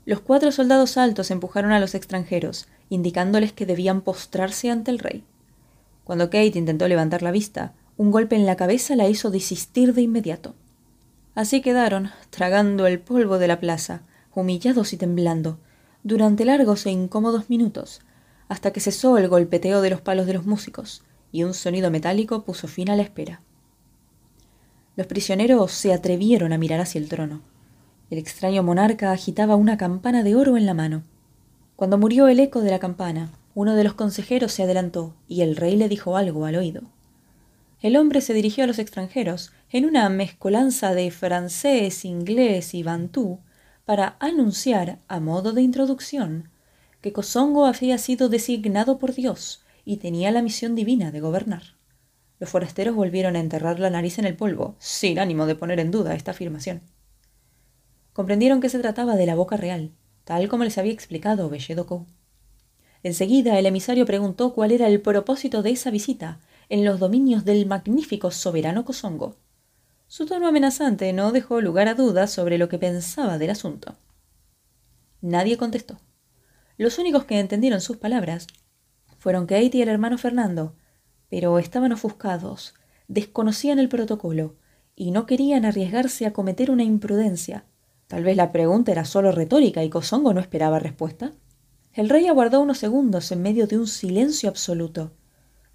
Los 0.05 0.21
cuatro 0.21 0.53
soldados 0.53 0.97
altos 0.97 1.33
empujaron 1.33 1.73
a 1.73 1.81
los 1.81 1.97
extranjeros, 1.97 2.69
indicándoles 2.91 3.53
que 3.53 3.67
debían 3.67 4.03
postrarse 4.03 4.71
ante 4.71 4.93
el 4.93 5.01
rey. 5.01 5.25
Cuando 6.05 6.27
Kate 6.27 6.61
intentó 6.61 6.87
levantar 6.87 7.23
la 7.23 7.33
vista, 7.33 7.75
un 7.99 8.13
golpe 8.13 8.37
en 8.37 8.47
la 8.47 8.55
cabeza 8.55 8.95
la 8.95 9.09
hizo 9.09 9.29
desistir 9.29 9.93
de 9.93 10.03
inmediato. 10.03 10.55
Así 11.35 11.61
quedaron, 11.61 12.11
tragando 12.31 12.87
el 12.87 13.01
polvo 13.01 13.39
de 13.39 13.49
la 13.49 13.59
plaza, 13.59 14.03
humillados 14.33 14.93
y 14.93 14.97
temblando, 14.97 15.59
durante 16.05 16.45
largos 16.45 16.87
e 16.87 16.93
incómodos 16.93 17.51
minutos, 17.51 18.01
hasta 18.49 18.73
que 18.73 18.79
cesó 18.79 19.19
el 19.19 19.29
golpeteo 19.29 19.81
de 19.81 19.91
los 19.91 20.01
palos 20.01 20.27
de 20.27 20.35
los 20.35 20.47
músicos, 20.47 21.03
y 21.33 21.43
un 21.43 21.55
sonido 21.55 21.91
metálico 21.91 22.45
puso 22.45 22.69
fin 22.69 22.89
a 22.89 22.95
la 22.95 23.03
espera. 23.03 23.43
Los 24.95 25.09
prisioneros 25.09 25.73
se 25.73 25.93
atrevieron 25.93 26.53
a 26.53 26.59
mirar 26.59 26.81
hacia 26.81 27.01
el 27.01 27.09
trono. 27.09 27.41
El 28.11 28.19
extraño 28.19 28.63
monarca 28.63 29.11
agitaba 29.11 29.57
una 29.57 29.77
campana 29.77 30.23
de 30.23 30.37
oro 30.37 30.57
en 30.57 30.67
la 30.67 30.75
mano. 30.75 31.03
Cuando 31.75 31.99
murió 31.99 32.29
el 32.29 32.39
eco 32.39 32.61
de 32.61 32.71
la 32.71 32.79
campana, 32.79 33.33
uno 33.57 33.75
de 33.75 33.83
los 33.83 33.95
consejeros 33.95 34.53
se 34.53 34.63
adelantó 34.63 35.17
y 35.27 35.41
el 35.41 35.57
rey 35.57 35.75
le 35.75 35.89
dijo 35.89 36.17
algo 36.17 36.45
al 36.47 36.55
oído. 36.55 36.83
El 37.81 37.97
hombre 37.97 38.21
se 38.21 38.35
dirigió 38.35 38.65
a 38.65 38.67
los 38.67 38.79
extranjeros 38.79 39.53
en 39.71 39.85
una 39.85 40.09
mezcolanza 40.09 40.95
de 40.95 41.11
francés, 41.11 42.05
inglés 42.05 42.75
y 42.75 42.83
bantú 42.83 43.41
para 43.85 44.17
anunciar, 44.21 44.99
a 45.09 45.21
modo 45.21 45.53
de 45.53 45.63
introducción, 45.63 46.51
que 47.01 47.13
Kosongo 47.13 47.67
había 47.67 47.99
sido 47.99 48.29
designado 48.29 48.99
por 48.99 49.15
Dios 49.15 49.63
y 49.85 49.99
tenía 49.99 50.31
la 50.31 50.43
misión 50.43 50.75
divina 50.75 51.11
de 51.11 51.21
gobernar. 51.21 51.63
Los 52.39 52.51
forasteros 52.51 52.95
volvieron 52.95 53.37
a 53.37 53.41
enterrar 53.41 53.79
la 53.79 53.91
nariz 53.91 54.19
en 54.19 54.25
el 54.25 54.37
polvo, 54.37 54.77
sin 54.79 55.19
ánimo 55.19 55.47
de 55.47 55.55
poner 55.55 55.81
en 55.81 55.91
duda 55.91 56.15
esta 56.15 56.33
afirmación 56.33 56.83
comprendieron 58.19 58.61
que 58.61 58.69
se 58.69 58.81
trataba 58.81 59.15
de 59.15 59.27
la 59.27 59.37
boca 59.37 59.57
real, 59.57 59.93
tal 60.25 60.49
como 60.49 60.65
les 60.65 60.77
había 60.77 60.91
explicado 60.91 61.49
Belledo 61.49 62.05
Enseguida 63.05 63.61
el 63.61 63.67
emisario 63.67 64.07
preguntó 64.07 64.55
cuál 64.55 64.73
era 64.73 64.89
el 64.89 65.01
propósito 65.01 65.63
de 65.63 65.71
esa 65.71 65.93
visita 65.93 66.41
en 66.69 66.85
los 66.85 66.99
dominios 67.01 67.45
del 67.45 67.67
magnífico 67.67 68.31
soberano 68.31 68.85
Kosongo. 68.85 69.37
Su 70.07 70.27
tono 70.27 70.47
amenazante 70.49 71.13
no 71.13 71.33
dejó 71.33 71.61
lugar 71.61 71.89
a 71.89 71.95
dudas 71.95 72.31
sobre 72.31 72.59
lo 72.59 72.69
que 72.69 72.79
pensaba 72.79 73.39
del 73.39 73.51
asunto. 73.51 73.97
Nadie 75.21 75.57
contestó. 75.57 75.99
Los 76.77 76.99
únicos 76.99 77.25
que 77.25 77.39
entendieron 77.39 77.81
sus 77.81 77.97
palabras 77.97 78.47
fueron 79.19 79.47
Kate 79.47 79.71
y 79.73 79.83
el 79.83 79.89
hermano 79.89 80.19
Fernando, 80.19 80.77
pero 81.29 81.59
estaban 81.59 81.93
ofuscados, 81.93 82.75
desconocían 83.09 83.79
el 83.79 83.89
protocolo 83.89 84.57
y 84.95 85.11
no 85.11 85.27
querían 85.27 85.65
arriesgarse 85.65 86.27
a 86.27 86.33
cometer 86.33 86.71
una 86.71 86.85
imprudencia 86.85 87.65
Tal 88.09 88.25
vez 88.25 88.39
la 88.39 88.53
pregunta 88.53 88.91
era 88.91 89.05
solo 89.05 89.33
retórica 89.33 89.85
y 89.85 89.91
Kosongo 89.91 90.33
no 90.33 90.41
esperaba 90.41 90.79
respuesta. 90.79 91.33
El 91.93 92.09
rey 92.09 92.27
aguardó 92.27 92.61
unos 92.61 92.79
segundos 92.79 93.31
en 93.33 93.43
medio 93.43 93.67
de 93.67 93.79
un 93.79 93.87
silencio 93.87 94.49
absoluto. 94.49 95.13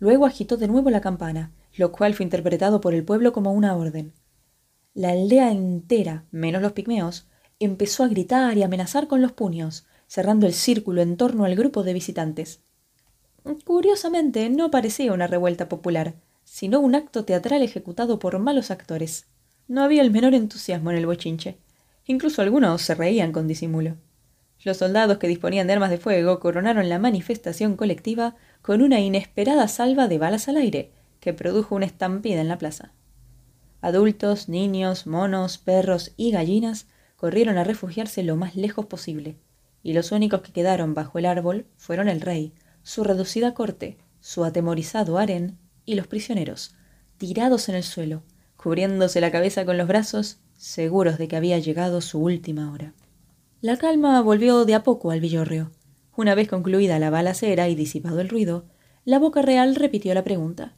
Luego 0.03 0.25
agitó 0.25 0.57
de 0.57 0.67
nuevo 0.67 0.89
la 0.89 0.99
campana, 0.99 1.53
lo 1.77 1.93
cual 1.93 2.13
fue 2.13 2.25
interpretado 2.25 2.81
por 2.81 2.93
el 2.93 3.05
pueblo 3.05 3.31
como 3.31 3.53
una 3.53 3.73
orden. 3.77 4.11
La 4.93 5.11
aldea 5.11 5.49
entera, 5.49 6.25
menos 6.29 6.61
los 6.61 6.73
pigmeos, 6.73 7.25
empezó 7.57 8.03
a 8.03 8.09
gritar 8.09 8.57
y 8.57 8.63
amenazar 8.63 9.07
con 9.07 9.21
los 9.21 9.31
puños, 9.31 9.85
cerrando 10.07 10.45
el 10.45 10.51
círculo 10.51 11.01
en 11.01 11.15
torno 11.15 11.45
al 11.45 11.55
grupo 11.55 11.83
de 11.83 11.93
visitantes. 11.93 12.59
Curiosamente, 13.63 14.49
no 14.49 14.71
parecía 14.71 15.13
una 15.13 15.27
revuelta 15.27 15.69
popular, 15.69 16.15
sino 16.43 16.81
un 16.81 16.95
acto 16.95 17.23
teatral 17.23 17.61
ejecutado 17.61 18.19
por 18.19 18.37
malos 18.39 18.71
actores. 18.71 19.27
No 19.69 19.83
había 19.83 20.01
el 20.01 20.11
menor 20.11 20.33
entusiasmo 20.33 20.91
en 20.91 20.97
el 20.97 21.05
bochinche. 21.05 21.59
Incluso 22.07 22.41
algunos 22.41 22.81
se 22.81 22.93
reían 22.93 23.31
con 23.31 23.47
disimulo. 23.47 23.95
Los 24.65 24.77
soldados 24.77 25.17
que 25.17 25.27
disponían 25.27 25.67
de 25.67 25.73
armas 25.73 25.89
de 25.89 25.97
fuego 25.97 26.39
coronaron 26.39 26.87
la 26.87 26.99
manifestación 26.99 27.77
colectiva 27.77 28.35
con 28.63 28.81
una 28.81 29.01
inesperada 29.01 29.67
salva 29.67 30.07
de 30.07 30.17
balas 30.17 30.47
al 30.47 30.57
aire, 30.57 30.91
que 31.19 31.33
produjo 31.33 31.75
una 31.75 31.85
estampida 31.85 32.41
en 32.41 32.47
la 32.47 32.57
plaza. 32.57 32.93
Adultos, 33.81 34.49
niños, 34.49 35.05
monos, 35.05 35.57
perros 35.57 36.13
y 36.17 36.31
gallinas 36.31 36.87
corrieron 37.17 37.57
a 37.57 37.65
refugiarse 37.65 38.23
lo 38.23 38.37
más 38.37 38.55
lejos 38.55 38.85
posible, 38.85 39.35
y 39.83 39.91
los 39.91 40.13
únicos 40.13 40.41
que 40.41 40.53
quedaron 40.53 40.93
bajo 40.93 41.19
el 41.19 41.25
árbol 41.25 41.65
fueron 41.75 42.07
el 42.07 42.21
rey, 42.21 42.53
su 42.83 43.03
reducida 43.03 43.53
corte, 43.53 43.97
su 44.21 44.45
atemorizado 44.45 45.17
harén 45.17 45.57
y 45.85 45.95
los 45.95 46.07
prisioneros, 46.07 46.73
tirados 47.17 47.67
en 47.67 47.75
el 47.75 47.83
suelo, 47.83 48.23
cubriéndose 48.55 49.19
la 49.19 49.31
cabeza 49.31 49.65
con 49.65 49.77
los 49.77 49.89
brazos 49.89 50.37
seguros 50.55 51.17
de 51.17 51.27
que 51.27 51.35
había 51.35 51.59
llegado 51.59 51.99
su 51.99 52.19
última 52.19 52.71
hora. 52.71 52.93
La 53.59 53.77
calma 53.77 54.21
volvió 54.21 54.63
de 54.63 54.75
a 54.75 54.83
poco 54.83 55.11
al 55.11 55.19
villorrio. 55.19 55.71
Una 56.15 56.35
vez 56.35 56.47
concluida 56.47 56.99
la 56.99 57.09
balacera 57.09 57.69
y 57.69 57.75
disipado 57.75 58.19
el 58.19 58.29
ruido, 58.29 58.65
la 59.03 59.17
boca 59.17 59.41
real 59.41 59.73
repitió 59.73 60.13
la 60.13 60.23
pregunta. 60.23 60.75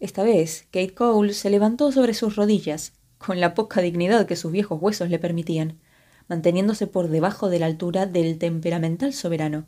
Esta 0.00 0.24
vez, 0.24 0.66
Kate 0.72 0.92
Cole 0.92 1.34
se 1.34 1.50
levantó 1.50 1.92
sobre 1.92 2.14
sus 2.14 2.34
rodillas, 2.34 2.94
con 3.18 3.38
la 3.38 3.54
poca 3.54 3.80
dignidad 3.80 4.26
que 4.26 4.34
sus 4.34 4.50
viejos 4.50 4.82
huesos 4.82 5.08
le 5.08 5.20
permitían, 5.20 5.78
manteniéndose 6.26 6.88
por 6.88 7.08
debajo 7.08 7.48
de 7.48 7.60
la 7.60 7.66
altura 7.66 8.06
del 8.06 8.38
temperamental 8.38 9.12
soberano, 9.12 9.66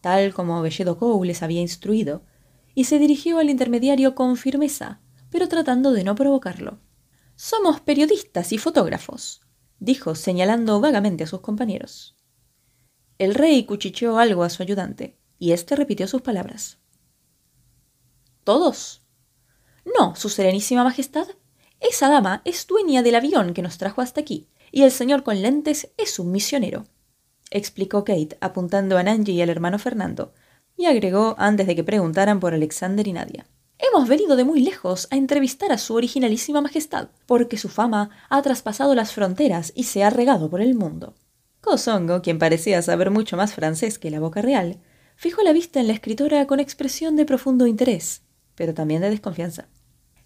tal 0.00 0.34
como 0.34 0.60
Belledo 0.62 0.98
Cole 0.98 1.28
les 1.28 1.42
había 1.42 1.60
instruido, 1.60 2.22
y 2.74 2.84
se 2.84 2.98
dirigió 2.98 3.38
al 3.38 3.50
intermediario 3.50 4.16
con 4.16 4.36
firmeza, 4.36 5.00
pero 5.30 5.48
tratando 5.48 5.92
de 5.92 6.02
no 6.02 6.16
provocarlo. 6.16 6.80
Somos 7.36 7.80
periodistas 7.80 8.52
y 8.52 8.58
fotógrafos, 8.58 9.42
dijo 9.78 10.16
señalando 10.16 10.80
vagamente 10.80 11.24
a 11.24 11.26
sus 11.28 11.40
compañeros. 11.40 12.16
El 13.18 13.34
rey 13.34 13.64
cuchicheó 13.64 14.18
algo 14.18 14.42
a 14.42 14.50
su 14.50 14.62
ayudante, 14.62 15.16
y 15.38 15.52
éste 15.52 15.76
repitió 15.76 16.06
sus 16.08 16.22
palabras. 16.22 16.78
¿Todos? 18.42 19.02
No, 19.98 20.16
Su 20.16 20.28
Serenísima 20.28 20.84
Majestad. 20.84 21.28
Esa 21.80 22.08
dama 22.08 22.42
es 22.44 22.66
dueña 22.66 23.02
del 23.02 23.14
avión 23.14 23.54
que 23.54 23.62
nos 23.62 23.78
trajo 23.78 24.00
hasta 24.00 24.20
aquí, 24.20 24.48
y 24.72 24.82
el 24.82 24.90
señor 24.90 25.22
con 25.22 25.40
lentes 25.42 25.90
es 25.96 26.18
un 26.18 26.32
misionero, 26.32 26.86
explicó 27.50 28.04
Kate, 28.04 28.36
apuntando 28.40 28.98
a 28.98 29.02
Nanji 29.02 29.32
y 29.32 29.42
al 29.42 29.50
hermano 29.50 29.78
Fernando, 29.78 30.32
y 30.76 30.86
agregó 30.86 31.36
antes 31.38 31.66
de 31.66 31.76
que 31.76 31.84
preguntaran 31.84 32.40
por 32.40 32.54
Alexander 32.54 33.06
y 33.06 33.12
Nadia. 33.12 33.46
Hemos 33.78 34.08
venido 34.08 34.34
de 34.34 34.44
muy 34.44 34.60
lejos 34.60 35.06
a 35.10 35.16
entrevistar 35.16 35.70
a 35.72 35.78
su 35.78 35.94
originalísima 35.94 36.60
Majestad, 36.60 37.08
porque 37.26 37.58
su 37.58 37.68
fama 37.68 38.10
ha 38.28 38.42
traspasado 38.42 38.94
las 38.94 39.12
fronteras 39.12 39.72
y 39.74 39.84
se 39.84 40.02
ha 40.02 40.10
regado 40.10 40.50
por 40.50 40.60
el 40.60 40.74
mundo. 40.74 41.14
Kosongo, 41.64 42.20
quien 42.20 42.38
parecía 42.38 42.82
saber 42.82 43.10
mucho 43.10 43.38
más 43.38 43.54
francés 43.54 43.98
que 43.98 44.10
la 44.10 44.20
boca 44.20 44.42
real, 44.42 44.78
fijó 45.16 45.42
la 45.42 45.54
vista 45.54 45.80
en 45.80 45.86
la 45.86 45.94
escritora 45.94 46.46
con 46.46 46.60
expresión 46.60 47.16
de 47.16 47.24
profundo 47.24 47.66
interés, 47.66 48.22
pero 48.54 48.74
también 48.74 49.00
de 49.00 49.08
desconfianza. 49.08 49.68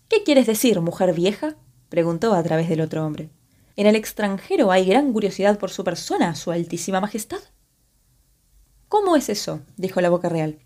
¿Qué 0.08 0.24
quieres 0.24 0.48
decir, 0.48 0.80
mujer 0.80 1.14
vieja? 1.14 1.54
preguntó 1.90 2.34
a 2.34 2.42
través 2.42 2.68
del 2.68 2.80
otro 2.80 3.06
hombre. 3.06 3.30
¿En 3.76 3.86
el 3.86 3.94
extranjero 3.94 4.72
hay 4.72 4.84
gran 4.84 5.12
curiosidad 5.12 5.60
por 5.60 5.70
su 5.70 5.84
persona, 5.84 6.34
su 6.34 6.50
altísima 6.50 7.00
majestad? 7.00 7.40
¿Cómo 8.88 9.14
es 9.14 9.28
eso? 9.28 9.60
dijo 9.76 10.00
la 10.00 10.10
boca 10.10 10.28
real. 10.28 10.58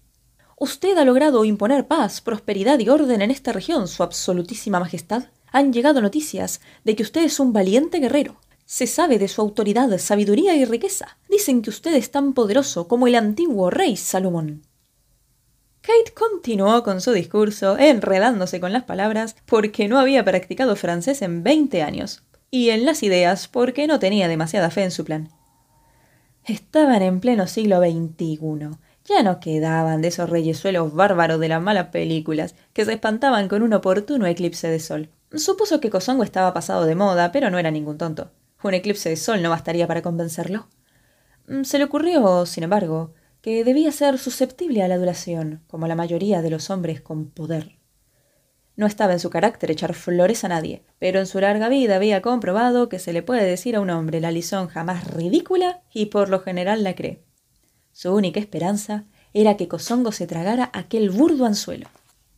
Usted 0.59 0.97
ha 0.97 1.05
logrado 1.05 1.45
imponer 1.45 1.87
paz, 1.87 2.23
prosperidad 2.23 2.79
y 2.79 2.89
orden 2.89 3.21
en 3.21 3.31
esta 3.31 3.53
región, 3.53 3.89
Su 3.89 4.05
Absolutísima 4.05 4.81
Majestad. 4.81 5.25
Han 5.51 5.73
llegado 5.73 6.01
noticias 6.01 6.61
de 6.85 6.97
que 6.97 7.03
usted 7.03 7.25
es 7.25 7.41
un 7.41 7.53
valiente 7.53 7.99
guerrero. 7.99 8.41
Se 8.73 8.87
sabe 8.87 9.19
de 9.19 9.29
su 9.29 9.43
autoridad, 9.43 9.99
sabiduría 9.99 10.57
y 10.57 10.65
riqueza. 10.65 11.19
Dicen 11.29 11.61
que 11.61 11.69
usted 11.69 11.95
es 11.95 12.11
tan 12.11 12.33
poderoso 12.33 12.89
como 12.89 13.07
el 13.07 13.17
antiguo 13.17 13.69
rey 13.69 13.99
Salomón. 13.99 14.63
Kate 15.83 16.15
continuó 16.15 16.83
con 16.83 17.03
su 17.03 17.13
discurso, 17.13 17.77
enredándose 17.77 18.61
con 18.61 18.73
las 18.73 18.85
palabras, 18.85 19.37
porque 19.45 19.89
no 19.89 19.99
había 19.99 20.25
practicado 20.25 20.75
francés 20.75 21.21
en 21.21 21.43
veinte 21.43 21.83
años, 21.83 22.23
y 22.51 22.71
en 22.71 22.87
las 22.87 23.03
ideas 23.03 23.47
porque 23.47 23.87
no 23.87 23.99
tenía 23.99 24.27
demasiada 24.27 24.71
fe 24.71 24.85
en 24.85 24.91
su 24.91 25.05
plan. 25.05 25.29
Estaban 26.47 27.03
en 27.03 27.21
pleno 27.21 27.47
siglo 27.49 27.79
XXI, 27.79 28.71
ya 29.05 29.23
no 29.23 29.39
quedaban 29.39 30.01
de 30.01 30.09
esos 30.09 30.31
reyesuelos 30.31 30.95
bárbaros 30.95 31.41
de 31.41 31.49
las 31.49 31.61
malas 31.61 31.89
películas, 31.89 32.55
que 32.73 32.87
se 32.87 32.95
espantaban 32.95 33.49
con 33.49 33.63
un 33.63 33.75
oportuno 33.75 34.25
eclipse 34.27 34.69
de 34.69 34.81
sol. 34.81 35.11
Supuso 35.35 35.79
que 35.79 35.91
Kosongo 35.91 36.25
estaba 36.25 36.55
pasado 36.55 36.87
de 36.87 36.95
moda, 36.95 37.33
pero 37.33 37.51
no 37.51 37.59
era 37.59 37.71
ningún 37.71 37.99
tonto. 37.99 38.31
Un 38.63 38.75
eclipse 38.75 39.09
de 39.09 39.17
sol 39.17 39.43
no 39.43 39.51
bastaría 39.51 39.87
para 39.87 40.03
convencerlo. 40.03 40.69
Mm, 41.49 41.65
se 41.65 41.79
le 41.79 41.85
ocurrió, 41.85 42.47
sin 42.47 42.65
embargo, 42.65 43.13
que 43.41 43.65
debía 43.65 43.91
ser 43.91 44.19
susceptible 44.19 44.83
a 44.83 44.89
la 44.89 44.95
adulación, 44.95 45.63
como 45.67 45.89
la 45.89 45.97
mayoría 45.97 46.43
de 46.43 46.51
los 46.51 46.71
hombres 46.71 47.01
con 47.01 47.31
poder. 47.31 47.79
No 48.77 48.87
estaba 48.87 49.13
en 49.13 49.21
su 49.21 49.31
carácter 49.31 49.71
echar 49.71 49.95
flores 49.95 50.45
a 50.45 50.49
nadie, 50.49 50.83
pero 50.99 51.19
en 51.19 51.27
su 51.27 51.41
larga 51.41 51.69
vida 51.69 51.97
había 51.97 52.23
comprobado 52.23 52.89
que 52.89 52.99
se 52.99 53.13
le 53.13 53.23
puede 53.23 53.45
decir 53.45 53.77
a 53.77 53.81
un 53.81 53.91
hombre 53.91 54.21
la 54.21 54.31
lisonja 54.31 54.85
más 54.85 55.09
ridícula 55.09 55.83
y 55.93 56.07
por 56.07 56.29
lo 56.29 56.41
general 56.41 56.85
la 56.85 56.95
cree. 56.95 57.23
Su 57.93 58.15
única 58.15 58.41
esperanza 58.41 59.05
era 59.35 59.57
que 59.57 59.69
Kosongo 59.69 60.13
se 60.13 60.27
tragara 60.27 60.71
aquel 60.73 61.11
burdo 61.11 61.45
anzuelo. 61.45 61.89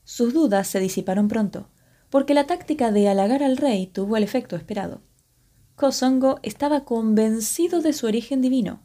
Sus 0.05 0.35
dudas 0.35 0.67
se 0.67 0.81
disiparon 0.81 1.29
pronto, 1.29 1.69
porque 2.11 2.35
la 2.35 2.47
táctica 2.47 2.91
de 2.91 3.09
halagar 3.09 3.43
al 3.43 3.57
rey 3.57 3.87
tuvo 3.87 4.17
el 4.17 4.25
efecto 4.25 4.57
esperado. 4.57 5.03
Kosongo 5.77 6.39
estaba 6.45 6.85
convencido 6.85 7.83
de 7.83 7.93
su 7.93 8.07
origen 8.07 8.41
divino. 8.41 8.81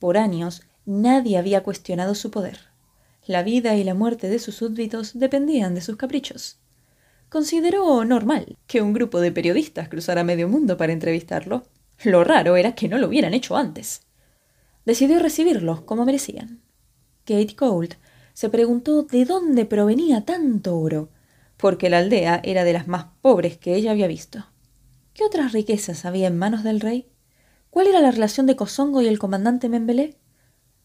Por 0.00 0.18
años 0.18 0.62
nadie 0.84 1.38
había 1.38 1.62
cuestionado 1.62 2.16
su 2.16 2.32
poder. 2.32 2.58
La 3.24 3.44
vida 3.44 3.76
y 3.76 3.84
la 3.84 3.94
muerte 3.94 4.28
de 4.28 4.40
sus 4.40 4.56
súbditos 4.56 5.16
dependían 5.16 5.76
de 5.76 5.80
sus 5.80 5.96
caprichos. 5.96 6.58
Consideró 7.28 8.04
normal 8.04 8.58
que 8.66 8.82
un 8.82 8.92
grupo 8.92 9.20
de 9.20 9.30
periodistas 9.30 9.88
cruzara 9.88 10.24
medio 10.24 10.48
mundo 10.48 10.76
para 10.76 10.92
entrevistarlo. 10.92 11.62
Lo 12.02 12.24
raro 12.24 12.56
era 12.56 12.74
que 12.74 12.88
no 12.88 12.98
lo 12.98 13.06
hubieran 13.06 13.32
hecho 13.32 13.56
antes. 13.56 14.02
Decidió 14.84 15.20
recibirlos 15.20 15.82
como 15.82 16.04
merecían. 16.04 16.62
Kate 17.24 17.54
Colt 17.54 17.94
se 18.32 18.48
preguntó 18.48 19.04
de 19.04 19.24
dónde 19.24 19.66
provenía 19.66 20.24
tanto 20.24 20.76
oro, 20.76 21.10
porque 21.56 21.88
la 21.88 21.98
aldea 21.98 22.40
era 22.42 22.64
de 22.64 22.72
las 22.72 22.88
más 22.88 23.06
pobres 23.22 23.56
que 23.56 23.76
ella 23.76 23.92
había 23.92 24.08
visto. 24.08 24.44
¿Qué 25.14 25.22
otras 25.22 25.52
riquezas 25.52 26.04
había 26.04 26.26
en 26.26 26.36
manos 26.36 26.64
del 26.64 26.80
rey? 26.80 27.08
¿Cuál 27.70 27.86
era 27.86 28.00
la 28.00 28.10
relación 28.10 28.46
de 28.46 28.56
Kosongo 28.56 29.00
y 29.00 29.06
el 29.06 29.20
comandante 29.20 29.68
Membelé? 29.68 30.18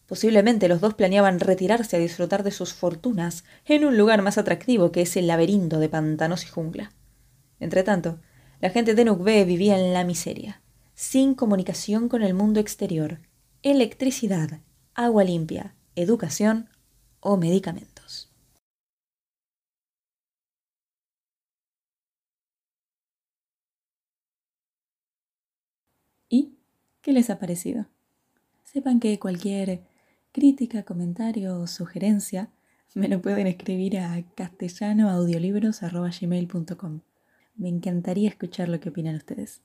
Posiblemente 0.06 0.68
los 0.68 0.80
dos 0.80 0.94
planeaban 0.94 1.40
retirarse 1.40 1.96
a 1.96 1.98
disfrutar 1.98 2.44
de 2.44 2.52
sus 2.52 2.72
fortunas 2.72 3.42
en 3.64 3.84
un 3.84 3.98
lugar 3.98 4.22
más 4.22 4.38
atractivo 4.38 4.92
que 4.92 5.02
ese 5.02 5.20
laberinto 5.20 5.80
de 5.80 5.88
pantanos 5.88 6.44
y 6.44 6.48
jungla. 6.48 6.92
Entretanto, 7.58 8.20
la 8.60 8.70
gente 8.70 8.94
de 8.94 9.04
Nukbe 9.04 9.44
vivía 9.44 9.76
en 9.76 9.92
la 9.92 10.04
miseria, 10.04 10.62
sin 10.94 11.34
comunicación 11.34 12.08
con 12.08 12.22
el 12.22 12.34
mundo 12.34 12.60
exterior, 12.60 13.18
electricidad, 13.62 14.60
agua 14.94 15.24
limpia, 15.24 15.74
educación 15.96 16.68
o 17.18 17.36
medicamentos. 17.36 18.30
¿Y 26.30 26.56
qué 27.02 27.12
les 27.12 27.28
ha 27.30 27.38
parecido? 27.38 27.86
Sepan 28.64 29.00
que 29.00 29.18
cualquier 29.18 29.82
crítica, 30.32 30.84
comentario 30.84 31.60
o 31.60 31.66
sugerencia, 31.66 32.50
me 32.94 33.08
lo 33.08 33.20
pueden 33.22 33.46
escribir 33.46 33.98
a 33.98 34.20
castellanoaudiolibros.com. 34.34 37.00
Me 37.56 37.68
encantaría 37.68 38.28
escuchar 38.28 38.68
lo 38.68 38.80
que 38.80 38.88
opinan 38.88 39.14
ustedes. 39.14 39.60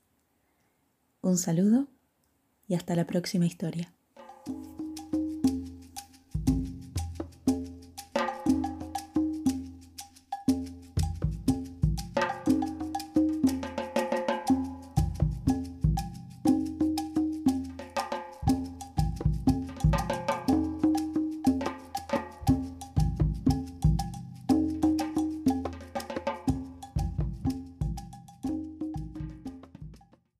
Un 1.22 1.38
saludo 1.38 1.88
y 2.68 2.76
hasta 2.76 2.96
la 2.96 3.08
próxima 3.08 3.48
historia. 3.48 3.95